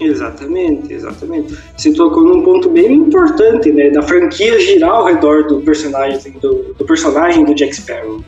Exatamente, 0.00 0.92
exatamente. 0.92 1.58
Você 1.76 1.92
tocou 1.92 2.22
num 2.22 2.42
ponto 2.42 2.70
bem 2.70 2.92
importante, 2.92 3.72
né? 3.72 3.90
Da 3.90 4.02
franquia 4.02 4.58
girar 4.60 4.90
ao 4.90 5.06
redor 5.06 5.46
do 5.46 5.60
personagem 5.60 6.32
do, 6.40 6.74
do 6.74 6.84
personagem 6.84 7.44
do 7.44 7.54
Jack 7.54 7.74
Sparrow. 7.74 8.22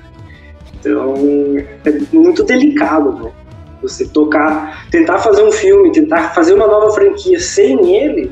Então 0.79 1.15
é 1.85 2.01
muito 2.13 2.43
delicado, 2.43 3.25
né? 3.25 3.31
Você 3.83 4.07
tocar, 4.07 4.89
tentar 4.91 5.19
fazer 5.19 5.43
um 5.43 5.53
filme, 5.53 5.93
tentar 5.93 6.35
fazer 6.35 6.55
uma 6.55 6.67
nova 6.67 6.91
franquia 6.91 7.39
sem 7.41 7.97
ele, 7.97 8.31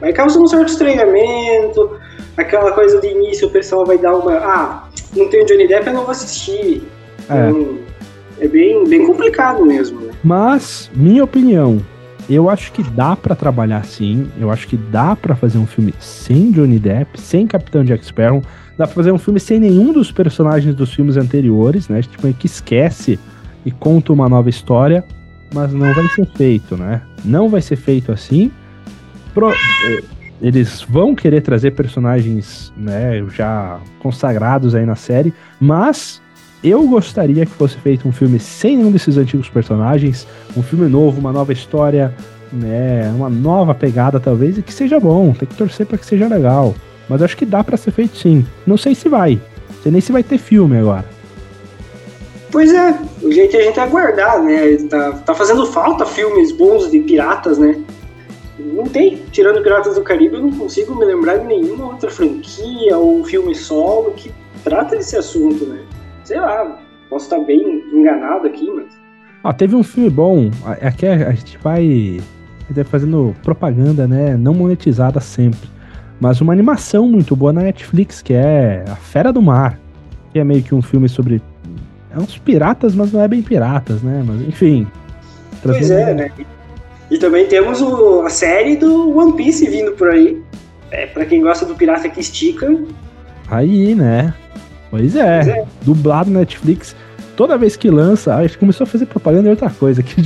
vai 0.00 0.12
causar 0.12 0.40
um 0.40 0.46
certo 0.46 0.68
estranhamento, 0.68 1.98
aquela 2.36 2.72
coisa 2.72 3.00
de 3.00 3.08
início 3.08 3.48
o 3.48 3.50
pessoal 3.50 3.86
vai 3.86 3.96
dar 3.96 4.14
uma, 4.14 4.34
ah, 4.34 4.88
não 5.16 5.28
tem 5.28 5.42
o 5.42 5.46
Johnny 5.46 5.66
Depp, 5.66 5.86
eu 5.86 5.94
não 5.94 6.02
vou 6.02 6.10
assistir. 6.10 6.82
É, 7.30 7.48
então, 7.48 7.78
é 8.40 8.48
bem, 8.48 8.84
bem 8.86 9.06
complicado 9.06 9.64
mesmo, 9.64 10.00
né? 10.00 10.12
Mas, 10.22 10.90
minha 10.94 11.24
opinião, 11.24 11.80
eu 12.28 12.48
acho 12.48 12.72
que 12.72 12.82
dá 12.82 13.14
para 13.14 13.34
trabalhar 13.34 13.84
sim. 13.84 14.28
Eu 14.38 14.50
acho 14.50 14.66
que 14.66 14.76
dá 14.76 15.14
para 15.14 15.34
fazer 15.34 15.58
um 15.58 15.66
filme 15.66 15.94
sem 15.98 16.50
Johnny 16.50 16.78
Depp, 16.78 17.20
sem 17.20 17.46
Capitão 17.46 17.84
Jack 17.84 18.04
Sparrow. 18.04 18.42
Dá 18.76 18.86
pra 18.86 18.94
fazer 18.94 19.12
um 19.12 19.18
filme 19.18 19.38
sem 19.38 19.60
nenhum 19.60 19.92
dos 19.92 20.10
personagens 20.10 20.74
dos 20.74 20.92
filmes 20.92 21.16
anteriores, 21.16 21.88
né? 21.88 22.02
Tipo, 22.02 22.32
que 22.32 22.46
esquece 22.46 23.18
e 23.64 23.70
conta 23.70 24.12
uma 24.12 24.28
nova 24.28 24.50
história, 24.50 25.04
mas 25.54 25.72
não 25.72 25.92
vai 25.92 26.08
ser 26.08 26.26
feito, 26.26 26.76
né? 26.76 27.02
Não 27.24 27.48
vai 27.48 27.60
ser 27.60 27.76
feito 27.76 28.10
assim. 28.10 28.50
Pro, 29.32 29.50
eh, 29.50 30.02
eles 30.40 30.82
vão 30.82 31.14
querer 31.14 31.40
trazer 31.40 31.70
personagens, 31.72 32.72
né, 32.76 33.24
já 33.30 33.80
consagrados 33.98 34.74
aí 34.74 34.84
na 34.84 34.94
série, 34.94 35.32
mas 35.60 36.20
eu 36.64 36.86
gostaria 36.88 37.44
que 37.44 37.52
fosse 37.52 37.76
feito 37.76 38.08
um 38.08 38.12
filme 38.12 38.40
sem 38.40 38.76
nenhum 38.76 38.90
desses 38.90 39.18
antigos 39.18 39.50
personagens, 39.50 40.26
um 40.56 40.62
filme 40.62 40.88
novo, 40.88 41.20
uma 41.20 41.30
nova 41.30 41.52
história, 41.52 42.14
né, 42.50 43.12
uma 43.14 43.28
nova 43.28 43.74
pegada 43.74 44.18
talvez 44.18 44.56
e 44.56 44.62
que 44.62 44.72
seja 44.72 44.98
bom. 44.98 45.32
Tem 45.32 45.46
que 45.46 45.54
torcer 45.54 45.86
para 45.86 45.98
que 45.98 46.06
seja 46.06 46.26
legal. 46.26 46.74
Mas 47.08 47.20
acho 47.20 47.36
que 47.36 47.44
dá 47.44 47.62
para 47.62 47.76
ser 47.76 47.90
feito 47.90 48.16
sim. 48.16 48.46
Não 48.66 48.78
sei 48.78 48.94
se 48.94 49.08
vai. 49.08 49.40
Não 49.68 49.82
sei 49.82 49.92
nem 49.92 50.00
se 50.00 50.10
vai 50.10 50.22
ter 50.22 50.38
filme 50.38 50.78
agora. 50.78 51.04
Pois 52.50 52.72
é, 52.72 52.98
o 53.22 53.32
jeito 53.32 53.56
é 53.56 53.60
a 53.60 53.62
gente 53.64 53.80
aguardar, 53.80 54.42
né? 54.42 54.76
Tá, 54.88 55.12
tá 55.12 55.34
fazendo 55.34 55.66
falta 55.66 56.06
filmes 56.06 56.52
bons 56.52 56.90
de 56.90 57.00
piratas, 57.00 57.58
né? 57.58 57.82
Não 58.58 58.84
tem, 58.84 59.22
tirando 59.32 59.62
Piratas 59.62 59.96
do 59.96 60.02
Caribe, 60.02 60.36
eu 60.36 60.42
não 60.42 60.52
consigo 60.52 60.94
me 60.94 61.04
lembrar 61.04 61.38
de 61.38 61.46
nenhuma 61.46 61.86
outra 61.86 62.08
franquia 62.08 62.96
ou 62.96 63.24
filme 63.24 63.54
solo 63.54 64.12
que 64.12 64.32
trata 64.62 64.96
desse 64.96 65.16
assunto, 65.16 65.66
né? 65.66 65.80
Sei 66.24 66.40
lá, 66.40 66.78
posso 67.08 67.26
estar 67.26 67.38
bem 67.40 67.84
enganado 67.92 68.46
aqui, 68.46 68.70
mas. 68.70 68.86
Ah, 69.42 69.52
teve 69.52 69.76
um 69.76 69.82
filme 69.82 70.08
bom, 70.08 70.50
aqui 70.80 71.06
a 71.06 71.32
gente 71.32 71.58
vai 71.58 72.18
fazendo 72.86 73.36
propaganda, 73.42 74.08
né? 74.08 74.36
Não 74.36 74.54
monetizada 74.54 75.20
sempre. 75.20 75.68
Mas 76.18 76.40
uma 76.40 76.52
animação 76.52 77.06
muito 77.06 77.36
boa 77.36 77.52
na 77.52 77.62
Netflix, 77.62 78.22
que 78.22 78.32
é 78.32 78.84
A 78.88 78.96
Fera 78.96 79.32
do 79.32 79.42
Mar. 79.42 79.78
Que 80.32 80.38
é 80.38 80.44
meio 80.44 80.62
que 80.62 80.74
um 80.74 80.80
filme 80.80 81.08
sobre. 81.08 81.42
É 82.10 82.18
uns 82.18 82.38
piratas, 82.38 82.94
mas 82.94 83.12
não 83.12 83.20
é 83.20 83.28
bem 83.28 83.42
piratas, 83.42 84.02
né? 84.02 84.24
Mas 84.26 84.40
enfim. 84.40 84.86
Pois 85.62 85.90
é, 85.90 86.14
né? 86.14 86.30
E 87.10 87.18
também 87.18 87.46
temos 87.46 87.82
o, 87.82 88.22
a 88.22 88.30
série 88.30 88.76
do 88.76 89.16
One 89.16 89.34
Piece 89.34 89.68
vindo 89.68 89.92
por 89.92 90.08
aí. 90.08 90.42
É, 90.90 91.06
pra 91.06 91.26
quem 91.26 91.42
gosta 91.42 91.66
do 91.66 91.74
Pirata 91.74 92.08
que 92.08 92.20
Estica. 92.20 92.74
Aí, 93.50 93.94
né? 93.94 94.32
Pois 94.94 95.16
é. 95.16 95.42
Pois 95.42 95.48
é. 95.48 95.64
Dublado 95.82 96.30
Netflix. 96.30 96.94
Toda 97.36 97.58
vez 97.58 97.74
que 97.74 97.90
lança, 97.90 98.32
a 98.36 98.42
gente 98.42 98.58
começou 98.58 98.84
a 98.84 98.86
fazer 98.86 99.06
propaganda 99.06 99.42
de 99.42 99.48
outra 99.48 99.68
coisa 99.68 100.00
aqui. 100.00 100.22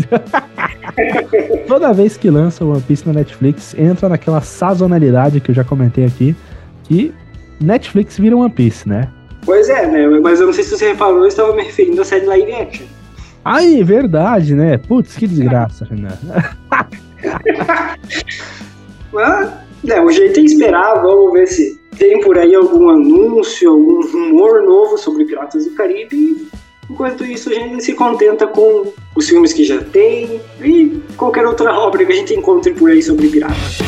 Toda 1.66 1.90
vez 1.94 2.18
que 2.18 2.28
lança 2.28 2.66
One 2.66 2.82
Piece 2.82 3.06
na 3.06 3.14
Netflix, 3.14 3.74
entra 3.78 4.10
naquela 4.10 4.42
sazonalidade 4.42 5.40
que 5.40 5.50
eu 5.50 5.54
já 5.54 5.64
comentei 5.64 6.04
aqui, 6.04 6.36
que 6.84 7.14
Netflix 7.58 8.18
vira 8.18 8.36
One 8.36 8.50
Piece, 8.50 8.86
né? 8.86 9.08
Pois 9.46 9.70
é, 9.70 9.86
né? 9.86 10.06
Mas 10.20 10.38
eu 10.38 10.46
não 10.46 10.52
sei 10.52 10.64
se 10.64 10.76
você 10.76 10.88
reparou, 10.88 11.20
eu 11.20 11.28
estava 11.28 11.56
me 11.56 11.62
referindo 11.62 12.02
à 12.02 12.04
série 12.04 12.26
live 12.26 12.52
action. 12.52 12.84
Ai, 13.42 13.82
verdade, 13.82 14.54
né? 14.54 14.76
Putz, 14.76 15.16
que 15.16 15.26
desgraça, 15.26 15.86
Renan. 15.86 16.12
Mas, 19.10 19.50
né, 19.82 20.00
o 20.00 20.10
jeito 20.10 20.40
é 20.40 20.42
esperar, 20.42 21.02
vamos 21.02 21.32
ver 21.32 21.46
se 21.46 21.78
tem 21.98 22.20
por 22.20 22.38
aí 22.38 22.54
algum 22.54 22.88
anúncio, 22.90 23.70
algum 23.70 24.00
rumor 24.00 24.62
novo 24.62 24.96
sobre 24.98 25.24
Piratas 25.24 25.64
do 25.64 25.72
Caribe. 25.72 26.48
Enquanto 26.90 27.24
isso, 27.24 27.50
a 27.50 27.54
gente 27.54 27.84
se 27.84 27.92
contenta 27.94 28.46
com 28.46 28.92
os 29.14 29.28
filmes 29.28 29.52
que 29.52 29.62
já 29.62 29.82
tem 29.82 30.40
e 30.62 31.02
qualquer 31.16 31.46
outra 31.46 31.72
obra 31.74 32.04
que 32.04 32.12
a 32.12 32.16
gente 32.16 32.34
encontre 32.34 32.72
por 32.72 32.90
aí 32.90 33.02
sobre 33.02 33.28
piratas. 33.28 33.78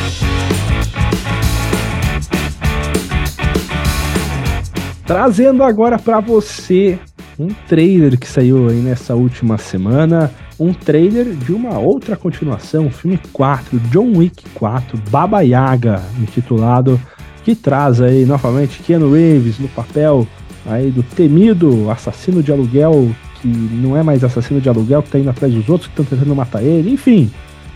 Trazendo 5.07 5.65
agora 5.65 5.99
para 5.99 6.21
você 6.21 6.99
um 7.39 7.49
trailer 7.67 8.19
que 8.19 8.29
saiu 8.29 8.69
aí 8.69 8.77
nessa 8.77 9.15
última 9.15 9.57
semana, 9.57 10.31
um 10.61 10.75
trailer 10.75 11.25
de 11.25 11.53
uma 11.53 11.79
outra 11.79 12.17
continuação, 12.17 12.91
filme 12.91 13.19
4, 13.33 13.81
John 13.91 14.13
Wick 14.19 14.45
4, 14.51 15.01
Baba 15.11 15.41
Yaga, 15.41 16.03
intitulado, 16.21 17.01
que 17.43 17.55
traz 17.55 18.03
aí 18.03 18.27
novamente 18.27 18.83
Keanu 18.83 19.11
Reeves 19.11 19.59
no 19.59 19.69
papel 19.69 20.29
aí 20.67 20.91
do 20.91 21.03
temido 21.03 21.91
assassino 21.91 22.43
de 22.43 22.53
aluguel, 22.53 23.11
que 23.41 23.49
não 23.49 23.97
é 23.97 24.03
mais 24.03 24.23
assassino 24.23 24.61
de 24.61 24.69
aluguel, 24.69 25.03
que 25.03 25.09
tá 25.09 25.19
indo 25.19 25.31
atrás 25.31 25.53
dos 25.53 25.67
outros 25.71 25.89
que 25.89 25.99
estão 25.99 26.05
tentando 26.05 26.37
matar 26.37 26.63
ele, 26.63 26.93
enfim, 26.93 27.31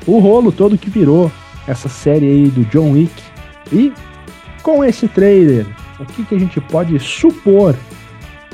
o 0.07 0.19
rolo 0.19 0.53
todo 0.53 0.77
que 0.77 0.91
virou 0.91 1.33
essa 1.67 1.89
série 1.89 2.27
aí 2.27 2.49
do 2.49 2.65
John 2.67 2.93
Wick. 2.93 3.15
E 3.73 3.95
com 4.63 4.85
esse 4.85 5.09
trailer, 5.09 5.67
o 5.99 6.05
que, 6.05 6.23
que 6.23 6.35
a 6.35 6.39
gente 6.39 6.61
pode 6.61 6.99
supor 6.99 7.75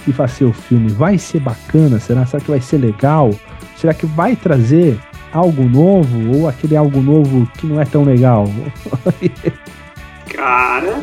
que 0.04 0.12
vai 0.12 0.28
ser 0.28 0.44
o 0.44 0.52
filme? 0.52 0.88
Vai 0.88 1.18
ser 1.18 1.40
bacana? 1.40 1.98
Será? 1.98 2.24
Será 2.24 2.40
que 2.40 2.50
vai 2.50 2.60
ser 2.60 2.78
legal? 2.78 3.30
Será 3.80 3.94
que 3.94 4.04
vai 4.04 4.36
trazer 4.36 4.98
algo 5.32 5.62
novo 5.62 6.36
ou 6.36 6.48
aquele 6.48 6.76
algo 6.76 7.00
novo 7.00 7.50
que 7.56 7.66
não 7.66 7.80
é 7.80 7.84
tão 7.86 8.04
legal? 8.04 8.44
Cara, 10.28 11.02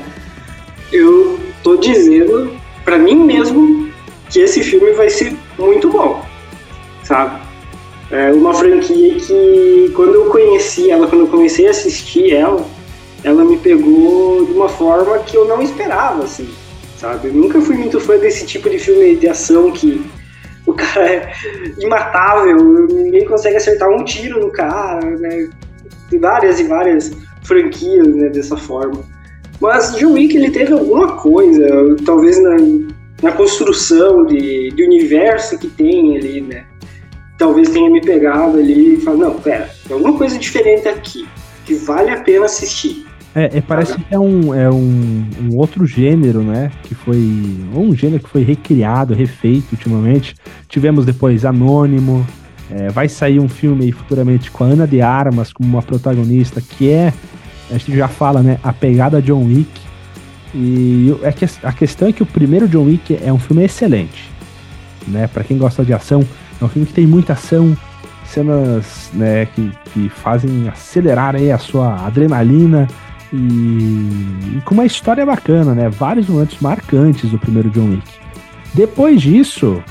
eu 0.93 1.39
tô 1.63 1.77
dizendo 1.77 2.55
para 2.85 2.99
mim 2.99 3.15
mesmo 3.15 3.91
que 4.29 4.41
esse 4.41 4.61
filme 4.61 4.91
vai 4.91 5.09
ser 5.09 5.35
muito 5.57 5.89
bom, 5.89 6.23
sabe? 7.03 7.41
É 8.11 8.31
uma 8.31 8.53
franquia 8.53 9.15
que 9.15 9.91
quando 9.95 10.13
eu 10.13 10.25
conheci 10.29 10.91
ela, 10.91 11.07
quando 11.07 11.21
eu 11.21 11.27
comecei 11.27 11.65
a 11.67 11.71
assistir 11.71 12.31
ela, 12.31 12.63
ela 13.23 13.43
me 13.43 13.57
pegou 13.57 14.45
de 14.45 14.51
uma 14.51 14.69
forma 14.69 15.17
que 15.19 15.35
eu 15.35 15.47
não 15.47 15.63
esperava, 15.63 16.23
assim, 16.23 16.47
sabe? 16.95 17.29
Eu 17.29 17.33
nunca 17.33 17.59
fui 17.59 17.75
muito 17.75 17.99
fã 17.99 18.17
desse 18.17 18.45
tipo 18.45 18.69
de 18.69 18.77
filme 18.77 19.15
de 19.15 19.27
ação 19.27 19.71
que 19.71 20.05
o 20.67 20.73
cara 20.73 21.09
é 21.09 21.31
imatável, 21.79 22.57
ninguém 22.89 23.25
consegue 23.25 23.55
acertar 23.55 23.89
um 23.89 24.03
tiro 24.03 24.41
no 24.41 24.51
cara, 24.51 25.09
né? 25.17 25.49
Tem 26.09 26.19
várias 26.19 26.59
e 26.59 26.63
várias 26.63 27.11
franquias 27.43 28.07
né, 28.07 28.29
dessa 28.29 28.57
forma. 28.57 29.01
Mas 29.61 29.95
John 29.95 30.13
Wick 30.13 30.35
ele 30.35 30.51
teve 30.51 30.73
alguma 30.73 31.13
coisa, 31.13 31.65
talvez 32.05 32.37
na, 32.41 32.57
na 33.23 33.31
construção 33.31 34.25
de, 34.25 34.69
de 34.71 34.83
universo 34.83 35.57
que 35.57 35.69
tem 35.69 36.17
ali, 36.17 36.41
né? 36.41 36.65
Talvez 37.37 37.69
tenha 37.69 37.89
me 37.89 38.01
pegado 38.01 38.57
ali 38.57 38.95
e 38.95 39.01
falado, 39.01 39.19
não, 39.19 39.39
pera, 39.39 39.69
tem 39.87 39.95
alguma 39.95 40.17
coisa 40.17 40.37
diferente 40.37 40.87
aqui, 40.87 41.25
que 41.65 41.75
vale 41.75 42.11
a 42.11 42.21
pena 42.21 42.45
assistir. 42.45 43.06
É, 43.37 43.59
é 43.59 43.61
parece 43.61 43.95
que 43.95 44.03
é, 44.09 44.17
um, 44.17 44.51
é 44.51 44.67
um, 44.67 45.23
um, 45.43 45.55
outro 45.55 45.85
gênero, 45.85 46.41
né? 46.41 46.71
Que 46.81 46.95
foi. 46.95 47.17
Um 47.75 47.95
gênero 47.95 48.23
que 48.23 48.29
foi 48.29 48.41
recriado, 48.41 49.13
refeito 49.13 49.73
ultimamente. 49.73 50.35
Tivemos 50.67 51.05
depois 51.05 51.45
Anônimo. 51.45 52.25
É, 52.71 52.89
vai 52.89 53.07
sair 53.07 53.39
um 53.39 53.47
filme 53.47 53.85
aí 53.85 53.91
futuramente 53.91 54.49
com 54.49 54.63
a 54.63 54.67
Ana 54.67 54.87
de 54.87 55.01
Armas 55.01 55.53
como 55.53 55.69
uma 55.69 55.83
protagonista, 55.83 56.59
que 56.59 56.89
é 56.89 57.13
a 57.69 57.77
gente 57.77 57.95
já 57.95 58.07
fala, 58.07 58.41
né, 58.41 58.59
a 58.63 58.73
pegada 58.73 59.21
John 59.21 59.45
Wick. 59.45 59.69
E 60.55 61.15
é 61.21 61.31
que 61.31 61.45
a 61.63 61.71
questão 61.71 62.07
é 62.07 62.11
que 62.11 62.23
o 62.23 62.25
primeiro 62.25 62.67
John 62.67 62.85
Wick 62.85 63.19
é 63.23 63.31
um 63.31 63.37
filme 63.37 63.63
excelente, 63.63 64.31
né? 65.07 65.27
Para 65.27 65.43
quem 65.43 65.57
gosta 65.59 65.85
de 65.85 65.93
ação, 65.93 66.25
é 66.59 66.65
um 66.65 66.69
filme 66.69 66.87
que 66.87 66.93
tem 66.93 67.05
muita 67.05 67.33
ação, 67.33 67.77
cenas, 68.25 69.11
né, 69.13 69.45
que, 69.45 69.71
que 69.93 70.09
fazem 70.09 70.67
acelerar 70.67 71.35
aí 71.35 71.51
a 71.51 71.57
sua 71.57 72.05
adrenalina 72.05 72.87
e, 73.33 74.57
e 74.57 74.61
com 74.65 74.73
uma 74.73 74.85
história 74.85 75.25
bacana, 75.25 75.73
né? 75.73 75.89
Vários 75.89 76.27
momentos 76.27 76.59
marcantes 76.59 77.29
do 77.29 77.37
primeiro 77.37 77.69
John 77.69 77.89
Wick. 77.89 78.07
Depois 78.73 79.21
disso, 79.21 79.83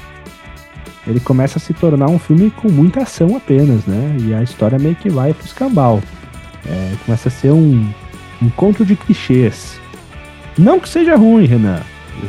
ele 1.07 1.21
começa 1.21 1.59
a 1.59 1.61
se 1.61 1.73
tornar 1.75 2.09
um 2.09 2.19
filme 2.19 2.51
com 2.51 2.69
muita 2.69 3.03
ação 3.03 3.37
apenas, 3.37 3.85
né? 3.87 4.17
E 4.21 4.35
a 4.35 4.43
história 4.43 4.79
meio 4.79 4.97
que 4.97 5.09
vai 5.09 5.33
pro 5.33 5.47
escambau. 5.47 6.03
É, 6.67 6.93
começa 7.05 7.29
a 7.29 7.33
ser 7.33 7.53
um, 7.53 7.89
um 8.43 8.51
conto 8.51 8.85
de 8.85 8.97
clichês. 8.97 9.81
Não 10.59 10.81
que 10.81 10.89
seja 10.89 11.17
ruim, 11.17 11.47
Renan. 11.47 11.81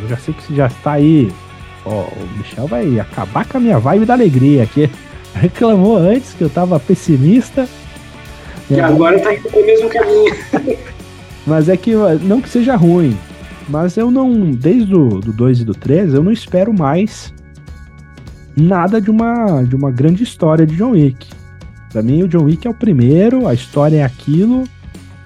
eu 0.02 0.10
já 0.10 0.18
sei 0.18 0.34
que 0.34 0.44
você 0.44 0.56
já 0.56 0.68
está 0.68 0.94
aí. 0.94 1.32
Ó, 1.86 2.04
o 2.04 2.38
Michel 2.38 2.68
vai 2.68 3.00
acabar 3.00 3.46
com 3.46 3.58
a 3.58 3.62
minha 3.62 3.80
vibe 3.80 4.06
da 4.06 4.14
alegria 4.14 4.64
aqui. 4.64 4.90
Reclamou 5.34 5.98
antes 5.98 6.34
que 6.34 6.44
eu 6.44 6.50
tava 6.50 6.80
pessimista. 6.80 7.68
E 8.70 8.80
agora 8.80 9.20
tá 9.20 9.34
indo 9.34 9.50
mesmo 9.66 9.90
caminho. 9.90 10.36
Mas 11.48 11.70
é 11.70 11.78
que 11.78 11.96
não 12.24 12.42
que 12.42 12.50
seja 12.50 12.76
ruim, 12.76 13.18
mas 13.70 13.96
eu 13.96 14.12
não, 14.12 14.52
desde 14.52 14.94
o 14.94 15.22
do 15.22 15.32
2 15.32 15.62
e 15.62 15.64
do 15.64 15.74
3, 15.74 16.14
eu 16.14 16.22
não 16.22 16.32
espero 16.32 16.74
mais 16.74 17.34
nada 18.56 19.00
de 19.00 19.10
uma 19.10 19.64
de 19.64 19.74
uma 19.74 19.90
grande 19.90 20.24
história 20.24 20.68
de 20.68 20.76
John 20.76 20.92
Wick. 20.92 21.30
Pra 21.90 22.02
mim 22.02 22.22
o 22.22 22.28
John 22.28 22.44
Wick 22.44 22.68
é 22.68 22.70
o 22.70 22.74
primeiro, 22.74 23.48
a 23.48 23.54
história 23.54 23.98
é 23.98 24.04
aquilo, 24.04 24.66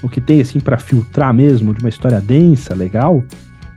o 0.03 0.07
que 0.07 0.21
tem 0.21 0.39
assim 0.39 0.59
para 0.59 0.77
filtrar 0.77 1.33
mesmo 1.33 1.73
de 1.73 1.79
uma 1.79 1.89
história 1.89 2.21
densa, 2.21 2.75
legal. 2.75 3.23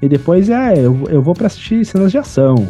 E 0.02 0.08
depois 0.08 0.50
é 0.50 0.74
eu, 0.78 1.08
eu 1.08 1.22
vou 1.22 1.32
para 1.32 1.46
assistir 1.46 1.82
cenas 1.86 2.12
de 2.12 2.18
ação. 2.18 2.68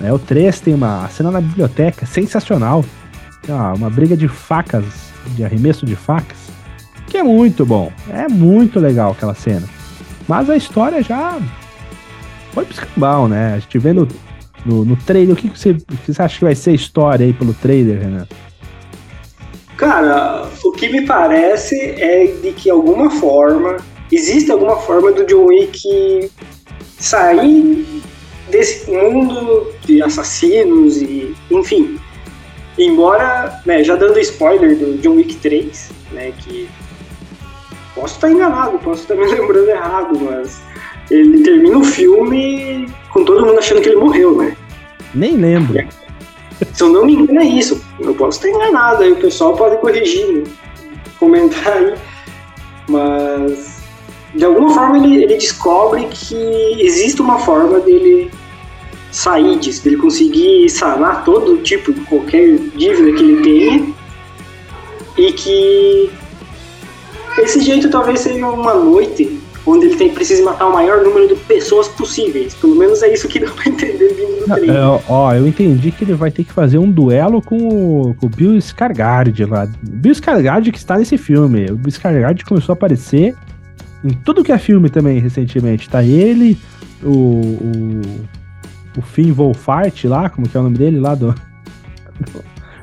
É, 0.00 0.12
o 0.12 0.18
3 0.18 0.58
tem 0.58 0.74
uma 0.74 1.08
cena 1.10 1.30
na 1.30 1.40
biblioteca 1.40 2.04
sensacional. 2.06 2.84
Uma, 3.48 3.72
uma 3.74 3.90
briga 3.90 4.16
de 4.16 4.26
facas, 4.26 4.84
de 5.36 5.44
arremesso 5.44 5.86
de 5.86 5.94
facas 5.94 6.45
que 7.06 7.16
é 7.16 7.22
muito 7.22 7.64
bom. 7.64 7.92
É 8.10 8.28
muito 8.28 8.80
legal 8.80 9.12
aquela 9.12 9.34
cena. 9.34 9.68
Mas 10.28 10.50
a 10.50 10.56
história 10.56 11.02
já 11.02 11.38
foi 12.52 12.64
pro 12.64 12.74
escambau, 12.74 13.28
né? 13.28 13.54
A 13.54 13.58
gente 13.58 13.78
vê 13.78 13.92
no, 13.92 14.08
no, 14.64 14.84
no 14.84 14.96
trailer. 14.96 15.34
O 15.34 15.36
que, 15.36 15.48
você, 15.48 15.74
que 15.74 16.12
você 16.12 16.22
acha 16.22 16.38
que 16.38 16.44
vai 16.44 16.54
ser 16.54 16.70
a 16.70 16.74
história 16.74 17.26
aí 17.26 17.32
pelo 17.32 17.54
trailer, 17.54 18.00
Renan? 18.00 18.26
Cara, 19.76 20.48
o 20.64 20.72
que 20.72 20.88
me 20.88 21.02
parece 21.02 21.78
é 21.78 22.26
de 22.26 22.52
que 22.52 22.70
alguma 22.70 23.10
forma, 23.10 23.76
existe 24.10 24.50
alguma 24.50 24.76
forma 24.78 25.12
do 25.12 25.24
John 25.26 25.46
Wick 25.46 26.30
sair 26.98 28.02
desse 28.50 28.90
mundo 28.90 29.70
de 29.84 30.02
assassinos 30.02 30.96
e, 30.96 31.34
enfim. 31.50 31.98
Embora, 32.78 33.60
né, 33.64 33.82
já 33.84 33.96
dando 33.96 34.18
spoiler 34.18 34.76
do 34.76 34.98
John 34.98 35.16
Wick 35.16 35.36
3, 35.36 35.90
né, 36.12 36.32
que 36.38 36.68
Posso 37.96 38.16
estar 38.16 38.30
enganado, 38.30 38.78
posso 38.78 39.02
estar 39.02 39.14
me 39.14 39.24
lembrando 39.24 39.70
errado, 39.70 40.20
mas 40.20 40.60
ele 41.10 41.42
termina 41.42 41.78
o 41.78 41.82
filme 41.84 42.86
com 43.10 43.24
todo 43.24 43.46
mundo 43.46 43.58
achando 43.58 43.80
que 43.80 43.88
ele 43.88 43.96
morreu, 43.96 44.36
né? 44.36 44.54
Nem 45.14 45.34
lembro. 45.34 45.82
Se 46.74 46.82
eu 46.82 46.90
não 46.90 47.06
me 47.06 47.14
engano, 47.14 47.40
é 47.40 47.44
isso. 47.44 47.82
Eu 47.98 48.14
posso 48.14 48.36
estar 48.36 48.50
enganado, 48.50 49.02
aí 49.02 49.12
o 49.12 49.16
pessoal 49.16 49.56
pode 49.56 49.78
corrigir, 49.78 50.26
né? 50.30 50.44
comentar 51.18 51.72
aí. 51.72 51.94
Mas, 52.86 53.82
de 54.34 54.44
alguma 54.44 54.74
forma, 54.74 54.98
ele, 54.98 55.24
ele 55.24 55.34
descobre 55.36 56.06
que 56.10 56.76
existe 56.78 57.22
uma 57.22 57.38
forma 57.38 57.80
dele 57.80 58.30
sair 59.10 59.58
disso, 59.58 59.82
dele 59.82 59.96
conseguir 59.96 60.68
sanar 60.68 61.24
todo 61.24 61.62
tipo 61.62 61.94
de 61.94 62.00
qualquer 62.02 62.58
dívida 62.76 63.12
que 63.16 63.22
ele 63.22 63.42
tenha 63.42 63.94
e 65.16 65.32
que 65.32 66.10
esse 67.38 67.60
jeito 67.60 67.90
talvez 67.90 68.20
seja 68.20 68.46
uma 68.46 68.74
noite 68.74 69.40
onde 69.66 69.86
ele 69.86 69.96
tem, 69.96 70.14
precisa 70.14 70.44
matar 70.44 70.68
o 70.68 70.72
maior 70.72 71.02
número 71.02 71.28
de 71.28 71.34
pessoas 71.34 71.88
possíveis. 71.88 72.54
Pelo 72.54 72.76
menos 72.76 73.02
é 73.02 73.12
isso 73.12 73.26
que 73.26 73.40
dá 73.40 73.50
pra 73.50 73.68
entender 73.68 74.14
vindo 74.14 74.46
do 74.46 74.54
trem. 74.54 74.70
É, 74.70 75.02
ó, 75.08 75.34
eu 75.34 75.46
entendi 75.46 75.90
que 75.90 76.04
ele 76.04 76.14
vai 76.14 76.30
ter 76.30 76.44
que 76.44 76.52
fazer 76.52 76.78
um 76.78 76.90
duelo 76.90 77.42
com 77.42 77.56
o, 77.56 78.14
com 78.14 78.26
o 78.26 78.28
Bill 78.28 78.60
Scargard 78.60 79.44
lá. 79.44 79.68
Bill 79.82 80.14
Scargard 80.14 80.70
que 80.70 80.78
está 80.78 80.96
nesse 80.96 81.18
filme. 81.18 81.66
O 81.66 81.76
Bill 81.76 81.92
Scargard 81.92 82.44
começou 82.44 82.72
a 82.72 82.76
aparecer 82.76 83.34
em 84.04 84.10
tudo 84.24 84.44
que 84.44 84.52
é 84.52 84.58
filme 84.58 84.88
também 84.88 85.18
recentemente. 85.18 85.90
Tá 85.90 86.02
ele, 86.04 86.56
o, 87.02 87.10
o, 87.10 88.00
o 88.96 89.02
Finn 89.02 89.32
Wolfhard 89.32 90.06
lá, 90.06 90.30
como 90.30 90.48
que 90.48 90.56
é 90.56 90.60
o 90.60 90.62
nome 90.62 90.78
dele 90.78 91.00
lá 91.00 91.16
do, 91.16 91.34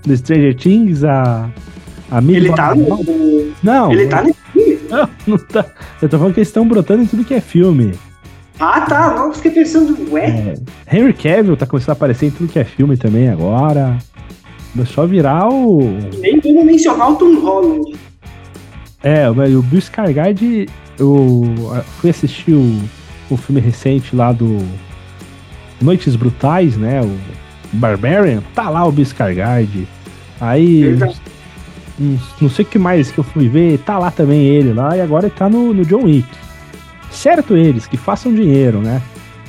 do 0.06 0.18
Stranger 0.18 0.56
Things, 0.56 1.04
a... 1.06 1.50
a 2.12 2.22
ele 2.22 2.52
tá 2.52 2.76
no... 2.76 3.00
Não. 3.64 3.92
Ele 3.92 4.08
tá 4.08 4.22
no 4.22 4.36
não, 4.94 5.10
não 5.28 5.38
tá. 5.38 5.66
Eu 6.02 6.10
tô 6.10 6.18
falando 6.18 6.34
que 6.34 6.40
eles 6.40 6.50
estão 6.50 6.68
brotando 6.68 7.04
em 7.04 7.06
tudo 7.06 7.24
que 7.24 7.34
é 7.34 7.42
filme. 7.42 7.94
Ah, 8.60 8.82
tá. 8.82 9.16
Não, 9.16 9.34
fiquei 9.34 9.52
pensando, 9.52 9.98
ué. 10.12 10.56
É, 10.88 10.98
Henry 10.98 11.14
Cavill 11.14 11.58
tá 11.58 11.66
começando 11.66 11.90
a 11.90 11.94
aparecer 11.94 12.28
em 12.28 12.32
tudo 12.32 12.52
que 12.52 12.60
é 12.60 12.64
filme 12.64 12.96
também 12.98 13.30
agora. 13.30 13.98
Começou 14.74 15.04
a 15.04 15.08
virar 15.08 15.50
o. 15.50 15.82
Nem 16.20 16.40
vamos 16.40 16.66
mencionar 16.66 17.12
o 17.12 17.16
Tom 17.16 17.40
Holland. 17.40 17.96
É, 19.04 19.30
o 19.30 19.34
Bill 19.34 19.80
Skarsgård, 19.80 20.70
eu 20.98 21.44
fui 22.00 22.10
assistir 22.10 22.54
o, 22.54 22.82
o 23.30 23.36
filme 23.36 23.60
recente 23.60 24.16
lá 24.16 24.32
do 24.32 24.58
Noites 25.82 26.16
Brutais, 26.16 26.78
né? 26.78 27.02
O 27.02 27.20
Barbarian, 27.74 28.42
tá 28.56 28.70
lá 28.70 28.86
o 28.86 28.92
Bill 28.92 29.06
Skarsgård. 29.06 29.86
Aí 30.40 30.84
Verdade 30.84 31.33
não 32.00 32.50
sei 32.50 32.66
o 32.66 32.68
que 32.68 32.80
mais 32.80 33.12
que 33.12 33.20
eu 33.20 33.24
fui 33.24 33.48
ver, 33.48 33.78
tá 33.80 33.98
lá 34.00 34.10
também 34.10 34.46
ele 34.46 34.74
lá, 34.74 34.98
e 34.98 35.02
agora 35.02 35.28
ele 35.28 35.36
tá 35.36 35.50
no, 35.50 35.74
no 35.74 35.86
John 35.86 36.06
Wick. 36.06 36.28
Certo 37.12 37.56
eles, 37.56 37.86
que 37.86 37.98
façam 37.98 38.34
dinheiro, 38.34 38.80
né? 38.80 39.02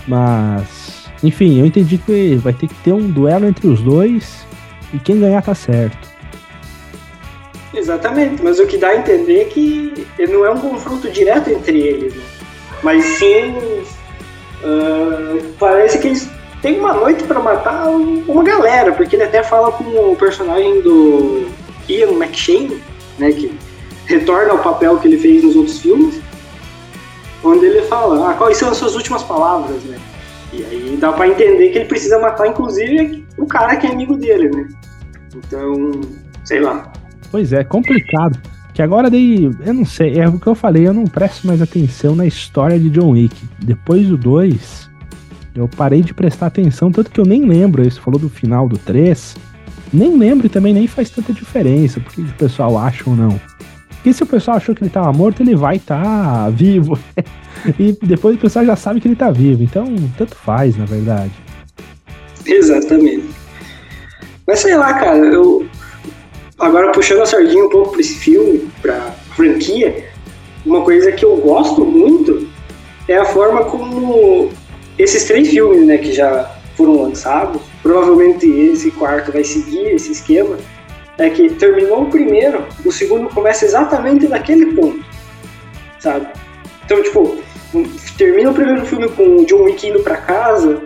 Mas, 0.07 1.09
enfim, 1.22 1.59
eu 1.59 1.66
entendi 1.66 1.96
que 1.96 2.37
vai 2.37 2.52
ter 2.52 2.68
que 2.68 2.74
ter 2.76 2.92
um 2.92 3.09
duelo 3.09 3.46
entre 3.46 3.66
os 3.66 3.80
dois 3.80 4.46
e 4.92 4.98
quem 4.98 5.18
ganhar 5.18 5.42
tá 5.42 5.54
certo. 5.54 6.14
Exatamente, 7.72 8.42
mas 8.42 8.61
o 8.61 8.66
que 8.66 8.76
dá 8.76 8.88
a 8.88 8.96
entender 8.96 9.40
é 9.40 9.44
que 9.44 10.07
não 10.28 10.44
é 10.44 10.50
um 10.50 10.59
confronto 10.59 11.11
direto 11.11 11.50
entre 11.50 11.78
eles, 11.78 12.14
né? 12.14 12.22
mas 12.83 13.04
sim 13.04 13.50
uh, 14.62 15.42
parece 15.59 15.98
que 15.98 16.09
eles 16.09 16.30
têm 16.62 16.78
uma 16.78 16.92
noite 16.92 17.24
para 17.24 17.40
matar 17.40 17.88
uma 17.88 18.44
galera, 18.44 18.92
porque 18.92 19.16
ele 19.16 19.24
até 19.24 19.42
fala 19.42 19.72
com 19.72 19.85
o 19.85 20.16
personagem 20.16 20.83
do 20.83 21.48
Ian 21.88 22.12
McShane, 22.12 22.82
né, 23.18 23.32
que 23.32 23.56
retorna 24.06 24.52
ao 24.52 24.58
papel 24.58 24.98
que 24.98 25.08
ele 25.08 25.18
fez 25.18 25.42
nos 25.42 25.56
outros 25.56 25.78
filmes, 25.78 26.20
onde 27.42 27.66
ele 27.66 27.82
fala, 27.82 28.30
ah, 28.30 28.34
quais 28.34 28.56
são 28.56 28.70
as 28.70 28.76
suas 28.76 28.94
últimas 28.94 29.22
palavras, 29.22 29.82
né? 29.84 29.98
E 30.52 30.64
aí 30.64 30.96
dá 30.98 31.12
para 31.12 31.28
entender 31.28 31.70
que 31.70 31.78
ele 31.78 31.84
precisa 31.86 32.18
matar, 32.18 32.46
inclusive, 32.46 33.26
o 33.36 33.46
cara 33.46 33.76
que 33.76 33.86
é 33.86 33.90
amigo 33.90 34.16
dele, 34.16 34.48
né? 34.50 34.68
Então, 35.34 36.00
sei 36.44 36.60
lá. 36.60 36.92
Pois 37.30 37.52
é, 37.52 37.64
complicado. 37.64 38.40
Que 38.72 38.82
agora 38.82 39.08
daí, 39.08 39.50
eu 39.64 39.74
não 39.74 39.84
sei, 39.84 40.18
é 40.18 40.28
o 40.28 40.38
que 40.38 40.46
eu 40.48 40.54
falei, 40.54 40.86
eu 40.86 40.92
não 40.92 41.04
presto 41.04 41.46
mais 41.46 41.62
atenção 41.62 42.16
na 42.16 42.26
história 42.26 42.78
de 42.78 42.90
John 42.90 43.10
Wick. 43.10 43.36
Depois 43.60 44.08
do 44.08 44.16
2, 44.16 44.90
eu 45.54 45.68
parei 45.68 46.02
de 46.02 46.12
prestar 46.12 46.46
atenção, 46.46 46.90
tanto 46.90 47.10
que 47.10 47.20
eu 47.20 47.24
nem 47.24 47.46
lembro, 47.46 47.84
você 47.84 48.00
falou 48.00 48.18
do 48.18 48.28
final 48.28 48.68
do 48.68 48.76
3, 48.76 49.36
nem 49.94 50.16
lembro 50.16 50.46
e 50.46 50.50
também 50.50 50.74
nem 50.74 50.87
faz 50.87 51.11
tanta 51.11 51.33
diferença, 51.33 52.00
porque 52.00 52.20
o 52.20 52.35
pessoal 52.35 52.76
acha 52.78 53.09
ou 53.09 53.16
não. 53.16 53.40
Porque 53.88 54.12
se 54.12 54.22
o 54.22 54.26
pessoal 54.26 54.59
achou 54.59 54.74
que 54.74 54.83
ele 54.83 54.90
tava 54.90 55.12
morto, 55.12 55.42
ele 55.42 55.57
vai 55.57 55.76
estar 55.76 56.02
tá 56.02 56.50
vivo. 56.50 56.98
e 57.78 57.96
depois 58.02 58.37
o 58.37 58.38
pessoal 58.38 58.64
já 58.64 58.76
sabe 58.76 59.00
que 59.00 59.09
ele 59.09 59.16
tá 59.16 59.30
vivo. 59.30 59.62
Então, 59.62 59.87
tanto 60.18 60.35
faz, 60.37 60.76
na 60.76 60.85
verdade. 60.85 61.33
Exatamente. 62.44 63.30
Mas 64.46 64.61
sei 64.61 64.76
lá, 64.76 64.92
cara, 64.94 65.18
eu. 65.18 65.66
Agora 66.59 66.92
puxando 66.92 67.22
a 67.22 67.26
sardinha 67.26 67.64
um 67.64 67.70
pouco 67.70 67.92
pra 67.92 68.00
esse 68.00 68.14
filme, 68.14 68.68
pra 68.80 69.14
franquia, 69.35 70.04
uma 70.64 70.83
coisa 70.83 71.11
que 71.11 71.24
eu 71.24 71.37
gosto 71.38 71.85
muito 71.85 72.46
é 73.09 73.16
a 73.16 73.24
forma 73.24 73.64
como 73.64 74.50
esses 74.98 75.24
três 75.24 75.48
filmes, 75.48 75.87
né, 75.87 75.98
que 75.98 76.12
já 76.12 76.54
foram 76.76 77.02
lançados, 77.02 77.61
provavelmente 77.84 78.48
esse 78.48 78.90
quarto 78.90 79.30
vai 79.30 79.44
seguir 79.44 79.94
esse 79.94 80.10
esquema, 80.10 80.56
é 81.18 81.28
que 81.28 81.50
terminou 81.50 82.04
o 82.04 82.10
primeiro, 82.10 82.64
o 82.82 82.90
segundo 82.90 83.28
começa 83.28 83.66
exatamente 83.66 84.26
naquele 84.26 84.74
ponto, 84.74 85.04
sabe? 86.00 86.26
Então, 86.84 87.02
tipo, 87.02 87.38
termina 88.16 88.50
o 88.50 88.54
primeiro 88.54 88.86
filme 88.86 89.06
com 89.10 89.36
o 89.36 89.44
John 89.44 89.64
Wick 89.64 89.86
indo 89.86 90.00
pra 90.00 90.16
casa, 90.16 90.82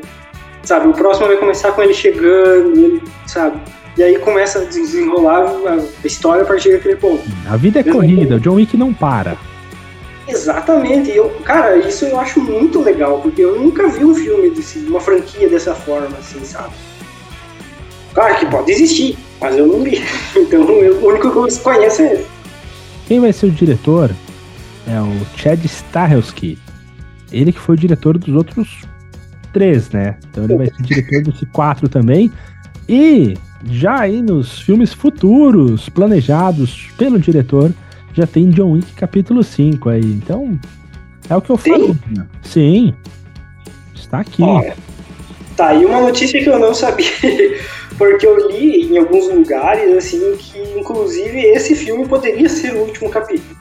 sabe? 0.65 0.89
O 0.89 0.93
próximo 0.93 1.29
vai 1.29 1.37
começar 1.37 1.71
com 1.71 1.83
ele 1.83 1.95
chegando, 1.95 2.77
ele, 2.77 3.03
sabe? 3.27 3.61
E 3.97 4.03
aí 4.03 4.19
começa 4.19 4.61
a 4.61 4.65
desenrolar 4.65 5.53
a 5.67 6.07
história 6.07 6.43
a 6.43 6.47
partir 6.47 6.73
daquele 6.73 6.97
ponto. 6.97 7.23
A 7.49 7.57
vida 7.57 7.79
é 7.79 7.83
Mesmo 7.85 8.01
corrida, 8.01 8.37
o 8.37 8.41
John 8.41 8.55
Wick 8.55 8.77
não 8.77 8.93
para. 8.93 9.37
Exatamente. 10.27 11.11
Eu, 11.11 11.31
cara, 11.45 11.77
isso 11.77 12.05
eu 12.05 12.19
acho 12.19 12.41
muito 12.41 12.83
legal, 12.83 13.21
porque 13.21 13.43
eu 13.43 13.57
nunca 13.57 13.89
vi 13.89 14.05
um 14.05 14.15
filme 14.15 14.51
desse, 14.51 14.81
uma 14.81 15.01
franquia 15.01 15.49
dessa 15.49 15.75
forma, 15.75 16.17
assim, 16.19 16.45
sabe? 16.45 16.75
Claro 18.15 18.39
que 18.39 18.47
pode 18.47 18.73
existir, 18.73 19.17
mas 19.41 19.57
eu 19.57 19.67
não 19.67 19.83
vi. 19.83 20.03
Então 20.37 20.63
eu, 20.71 20.97
o 20.97 21.09
único 21.09 21.31
que 21.31 21.39
eu 21.39 21.43
conheço 21.43 21.69
é 21.71 21.87
esse. 21.87 22.27
Quem 23.07 23.21
vai 23.21 23.33
ser 23.33 23.47
o 23.47 23.51
diretor 23.51 24.11
é 24.87 25.01
o 25.01 25.27
Chad 25.37 25.63
Stahelski. 25.65 26.59
Ele 27.31 27.53
que 27.53 27.59
foi 27.59 27.75
o 27.75 27.79
diretor 27.79 28.17
dos 28.17 28.35
outros 28.35 28.83
três, 29.53 29.91
né? 29.91 30.17
Então 30.31 30.45
ele 30.45 30.57
vai 30.57 30.67
ser 30.67 30.83
diretor 30.83 31.23
desse 31.23 31.47
quatro 31.47 31.89
também. 31.89 32.33
E 32.89 33.37
já 33.65 34.01
aí 34.01 34.23
nos 34.23 34.61
filmes 34.61 34.93
futuros 34.93 35.89
planejados 35.89 36.89
pelo 36.97 37.19
diretor, 37.19 37.73
já 38.15 38.27
tem 38.27 38.51
John 38.51 38.73
Wick 38.73 38.93
capítulo 38.95 39.43
5 39.43 39.89
aí. 39.89 40.05
Então, 40.05 40.59
é 41.29 41.37
o 41.37 41.41
que 41.41 41.51
eu 41.51 41.57
falo. 41.57 41.97
Sim. 42.43 42.95
Está 43.95 44.21
aqui. 44.21 44.43
Olha, 44.43 44.75
tá 45.57 45.69
aí 45.69 45.85
uma 45.85 46.01
notícia 46.01 46.43
que 46.43 46.49
eu 46.49 46.59
não 46.59 46.73
sabia, 46.73 47.07
porque 47.99 48.27
eu 48.27 48.49
li 48.49 48.91
em 48.91 48.97
alguns 48.97 49.29
lugares, 49.29 49.95
assim, 49.97 50.37
que 50.39 50.59
inclusive 50.79 51.41
esse 51.41 51.75
filme 51.75 52.07
poderia 52.07 52.49
ser 52.49 52.75
o 52.75 52.83
último 52.83 53.11
capítulo. 53.11 53.59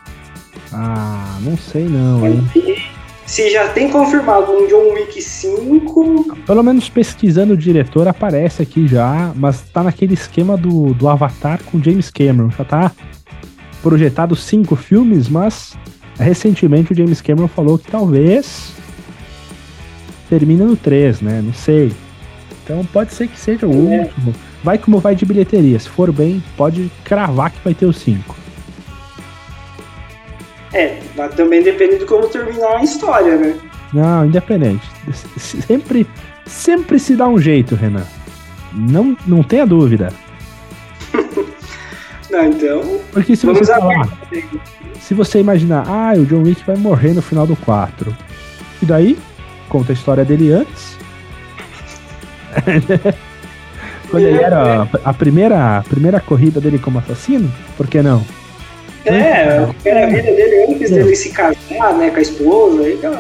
Ah, 0.72 1.40
não 1.42 1.58
sei 1.58 1.86
não, 1.86 2.26
hein? 2.26 2.48
Se 3.26 3.50
já 3.50 3.68
tem 3.70 3.90
confirmado 3.90 4.54
um 4.54 4.68
John 4.68 4.94
Wick 4.94 5.22
5, 5.22 6.38
Pelo 6.46 6.64
menos 6.64 6.88
pesquisando 6.88 7.54
o 7.54 7.58
diretor 7.58 8.08
aparece 8.08 8.62
aqui 8.62 8.88
já, 8.88 9.34
mas 9.36 9.62
tá 9.62 9.84
naquele 9.84 10.14
esquema 10.14 10.56
do, 10.56 10.94
do 10.94 11.10
Avatar 11.10 11.62
com 11.66 11.84
James 11.84 12.10
Cameron. 12.10 12.50
Já 12.52 12.64
tá 12.64 12.92
projetado 13.82 14.34
cinco 14.34 14.78
filmes, 14.78 15.28
mas 15.28 15.78
recentemente 16.18 16.94
o 16.94 16.96
James 16.96 17.20
Cameron 17.20 17.50
falou 17.50 17.78
que 17.78 17.92
talvez 17.92 18.72
termine 20.30 20.64
no 20.64 20.78
3, 20.78 21.20
né? 21.20 21.42
Não 21.42 21.54
sei. 21.54 21.92
Então 22.68 22.84
pode 22.86 23.14
ser 23.14 23.30
que 23.30 23.40
seja 23.40 23.66
o 23.66 23.72
É. 23.94 24.00
último. 24.02 24.36
Vai 24.62 24.78
como 24.78 25.00
vai 25.00 25.16
de 25.16 25.26
bilheteria. 25.26 25.80
Se 25.80 25.88
for 25.88 26.12
bem, 26.12 26.44
pode 26.58 26.92
cravar 27.06 27.50
que 27.52 27.60
vai 27.64 27.74
ter 27.74 27.86
o 27.86 27.94
5. 27.94 28.36
é, 30.74 31.00
mas 31.16 31.34
também 31.34 31.64
depende 31.64 32.00
de 32.00 32.06
como 32.06 32.28
terminar 32.28 32.78
a 32.78 32.84
história, 32.84 33.38
né? 33.38 33.56
Não, 33.94 34.26
independente. 34.26 34.86
Sempre, 35.38 36.06
sempre 36.46 37.00
se 37.00 37.16
dá 37.16 37.26
um 37.28 37.40
jeito, 37.40 37.74
Renan. 37.74 38.04
Não, 38.74 39.16
não 39.26 39.42
tenha 39.42 39.66
dúvida. 39.66 40.12
Não, 42.30 42.44
então, 42.46 43.00
Porque 43.14 43.36
se 43.38 43.46
vamos 43.46 43.62
você 43.66 43.74
falar, 43.74 44.10
se 45.00 45.14
você 45.14 45.40
imaginar, 45.40 45.86
ah, 45.88 46.12
o 46.18 46.26
John 46.26 46.44
Wick 46.44 46.62
vai 46.68 46.76
morrer 46.76 47.14
no 47.14 47.22
final 47.22 47.48
do 47.48 47.56
4. 47.56 48.14
E 48.82 48.86
daí, 48.86 49.18
conta 49.70 49.94
a 49.94 49.96
história 49.96 50.26
dele 50.26 50.52
antes. 50.52 50.97
Quando 54.10 54.26
ele 54.26 54.42
era 54.42 54.88
a 55.04 55.14
primeira, 55.14 55.80
a 55.80 55.84
primeira 55.84 56.20
corrida 56.20 56.62
dele 56.62 56.80
como 56.80 57.00
assassino, 57.00 57.52
por 57.76 57.88
que 57.88 58.02
não? 58.02 58.24
É, 59.06 59.68
era 59.86 60.06
a 60.06 60.10
vida 60.10 60.24
dele 60.24 60.74
antes 60.74 60.92
dele 60.92 61.16
se 61.16 61.30
casar, 61.32 61.94
né, 61.98 62.10
com 62.10 62.18
a 62.18 62.22
esposa. 62.22 62.98
Cara, 63.02 63.20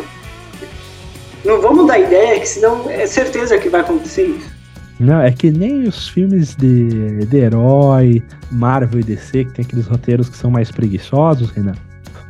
não 1.45 1.61
vamos 1.61 1.87
dar 1.87 1.99
ideia, 1.99 2.39
que 2.39 2.47
senão 2.47 2.89
é 2.89 3.05
certeza 3.05 3.57
que 3.57 3.69
vai 3.69 3.81
acontecer 3.81 4.23
isso. 4.23 4.57
Não, 4.99 5.21
é 5.21 5.31
que 5.31 5.51
nem 5.51 5.83
os 5.83 6.09
filmes 6.09 6.55
de, 6.55 7.25
de 7.25 7.37
herói, 7.37 8.23
Marvel 8.51 8.99
e 8.99 9.03
DC, 9.03 9.45
que 9.45 9.51
tem 9.51 9.65
aqueles 9.65 9.85
roteiros 9.85 10.27
que 10.27 10.37
são 10.37 10.49
mais 10.49 10.71
preguiçosos, 10.71 11.51
Renan. 11.51 11.75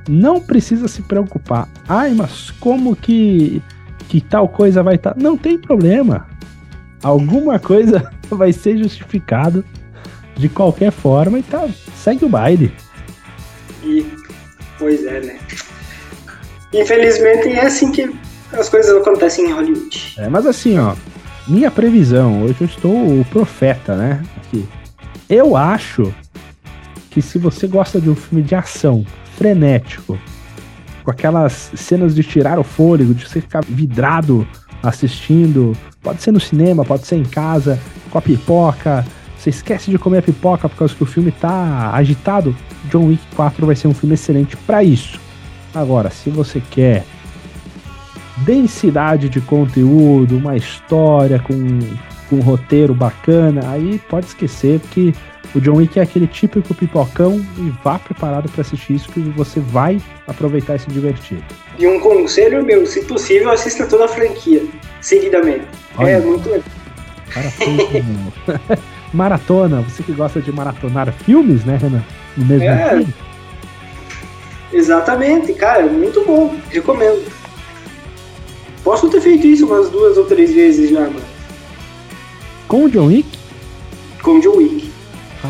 Não 0.09 0.41
precisa 0.41 0.87
se 0.87 1.01
preocupar. 1.01 1.67
Ai, 1.87 2.13
mas 2.13 2.51
como 2.59 2.95
que, 2.95 3.61
que 4.09 4.19
tal 4.19 4.49
coisa 4.49 4.83
vai 4.83 4.95
estar. 4.95 5.15
Não 5.17 5.37
tem 5.37 5.57
problema. 5.57 6.27
Alguma 7.03 7.59
coisa 7.59 8.11
vai 8.29 8.51
ser 8.51 8.77
justificado 8.77 9.63
de 10.35 10.49
qualquer 10.49 10.91
forma 10.91 11.39
e 11.39 11.43
tá, 11.43 11.67
segue 11.95 12.25
o 12.25 12.29
baile. 12.29 12.73
E, 13.83 14.05
pois 14.77 15.05
é, 15.05 15.21
né? 15.21 15.39
Infelizmente 16.73 17.49
é 17.49 17.65
assim 17.65 17.91
que 17.91 18.13
as 18.53 18.69
coisas 18.69 18.95
acontecem 18.95 19.49
em 19.49 19.53
Hollywood. 19.53 20.15
É, 20.17 20.29
mas 20.29 20.45
assim, 20.45 20.77
ó, 20.77 20.95
minha 21.47 21.71
previsão, 21.71 22.43
hoje 22.43 22.57
eu 22.61 22.67
estou 22.67 23.19
o 23.21 23.25
profeta, 23.25 23.95
né? 23.95 24.23
Aqui. 24.37 24.67
Eu 25.29 25.55
acho 25.55 26.13
que 27.09 27.21
se 27.21 27.37
você 27.37 27.67
gosta 27.67 27.99
de 27.99 28.09
um 28.09 28.15
filme 28.15 28.43
de 28.43 28.53
ação 28.53 29.05
frenético, 29.37 30.19
com 31.03 31.11
aquelas 31.11 31.71
cenas 31.75 32.13
de 32.13 32.23
tirar 32.23 32.59
o 32.59 32.63
fôlego, 32.63 33.13
de 33.13 33.27
você 33.27 33.39
ficar 33.39 33.63
vidrado 33.63 34.47
assistindo, 34.81 35.75
pode 36.01 36.21
ser 36.21 36.31
no 36.31 36.39
cinema, 36.39 36.85
pode 36.85 37.05
ser 37.05 37.17
em 37.17 37.23
casa, 37.23 37.79
com 38.09 38.17
a 38.17 38.21
pipoca, 38.21 39.05
você 39.37 39.49
esquece 39.49 39.91
de 39.91 39.97
comer 39.97 40.19
a 40.19 40.21
pipoca 40.21 40.67
por 40.67 40.77
causa 40.77 40.95
que 40.95 41.03
o 41.03 41.05
filme 41.05 41.31
tá 41.31 41.91
agitado, 41.93 42.55
John 42.89 43.07
Wick 43.07 43.23
4 43.35 43.65
vai 43.65 43.75
ser 43.75 43.87
um 43.87 43.93
filme 43.93 44.15
excelente 44.15 44.57
para 44.57 44.83
isso. 44.83 45.19
Agora, 45.73 46.09
se 46.09 46.29
você 46.29 46.61
quer 46.71 47.05
densidade 48.37 49.29
de 49.29 49.41
conteúdo, 49.41 50.37
uma 50.37 50.55
história 50.55 51.39
com, 51.39 51.79
com 52.29 52.35
um 52.37 52.41
roteiro 52.41 52.93
bacana, 52.93 53.61
aí 53.69 53.99
pode 54.09 54.27
esquecer, 54.27 54.79
porque 54.79 55.13
o 55.55 55.59
John 55.61 55.75
Wick 55.77 55.97
é 55.99 56.03
aquele 56.03 56.27
típico 56.27 56.73
pipocão 56.73 57.43
e 57.57 57.71
vá 57.83 57.97
preparado 57.97 58.49
para 58.49 58.61
assistir 58.61 58.95
isso 58.95 59.09
que 59.11 59.19
você 59.19 59.59
vai 59.59 59.99
aproveitar 60.27 60.75
e 60.75 60.79
se 60.79 60.87
divertir. 60.89 61.39
E 61.79 61.87
um 61.87 61.99
conselho 61.99 62.63
meu, 62.63 62.85
se 62.85 63.01
possível, 63.05 63.49
assista 63.51 63.85
toda 63.85 64.05
a 64.05 64.07
franquia, 64.07 64.63
seguidamente. 65.01 65.65
Olha. 65.97 66.09
É 66.11 66.19
muito 66.19 66.47
legal. 66.49 66.63
Maratona, 69.13 69.81
você 69.87 70.03
que 70.03 70.11
gosta 70.11 70.41
de 70.41 70.51
maratonar 70.51 71.11
filmes, 71.13 71.63
né, 71.65 71.77
Renan? 71.77 72.03
No 72.35 72.45
mesmo 72.45 72.63
É. 72.67 72.95
dia? 72.99 73.07
Exatamente, 74.73 75.53
cara, 75.53 75.85
muito 75.87 76.23
bom. 76.25 76.55
Recomendo. 76.69 77.23
Posso 78.83 79.09
ter 79.09 79.21
feito 79.21 79.47
isso 79.47 79.65
umas 79.65 79.89
duas 79.89 80.17
ou 80.17 80.25
três 80.25 80.53
vezes 80.53 80.89
já, 80.91 81.01
mano. 81.01 81.21
Com 82.67 82.83
o 82.85 82.89
John 82.89 83.07
Wick? 83.07 83.27
Com 84.21 84.39
John 84.39 84.57
Wick. 84.57 84.86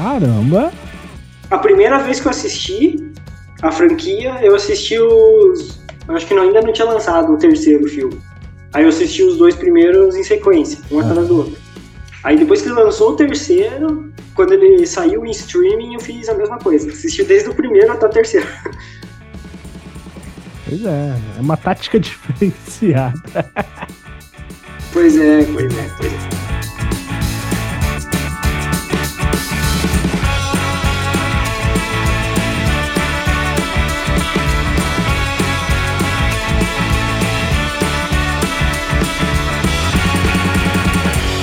Caramba! 0.04 0.72
A 1.50 1.58
primeira 1.58 1.98
vez 2.00 2.20
que 2.20 2.28
eu 2.28 2.32
assisti 2.32 3.12
a 3.62 3.72
franquia, 3.72 4.38
eu 4.42 4.54
assisti 4.56 5.00
os. 5.00 5.80
Acho 6.08 6.28
que 6.28 6.34
não, 6.34 6.44
ainda 6.44 6.62
não 6.62 6.72
tinha 6.72 6.88
lançado 6.88 7.34
o 7.34 7.38
terceiro 7.38 7.88
filme. 7.88 8.20
Aí 8.74 8.84
eu 8.84 8.90
assisti 8.90 9.24
os 9.24 9.38
dois 9.38 9.56
primeiros 9.56 10.16
em 10.16 10.24
sequência, 10.24 10.80
um 10.92 11.00
Ah. 11.00 11.04
atrás 11.06 11.28
do 11.28 11.38
outro. 11.38 11.58
Aí 12.24 12.38
depois 12.38 12.62
que 12.62 12.70
lançou 12.70 13.12
o 13.12 13.16
terceiro, 13.16 14.12
quando 14.36 14.54
ele 14.54 14.86
saiu 14.86 15.26
em 15.26 15.32
streaming, 15.32 15.94
eu 15.96 16.00
fiz 16.00 16.30
a 16.30 16.34
mesma 16.34 16.58
coisa. 16.60 16.90
Assisti 16.90 17.24
desde 17.24 17.50
o 17.50 17.56
primeiro 17.56 17.92
até 17.92 18.06
o 18.06 18.10
terceiro. 18.10 18.48
Pois 20.70 20.86
é, 20.86 21.16
é 21.38 21.40
uma 21.42 21.56
tática 21.56 21.98
diferenciada. 21.98 23.14
Pois 24.92 25.16
é, 25.18 25.46
pois 25.46 25.74
é, 25.78 25.90
pois 25.98 26.12
é. 26.12 26.37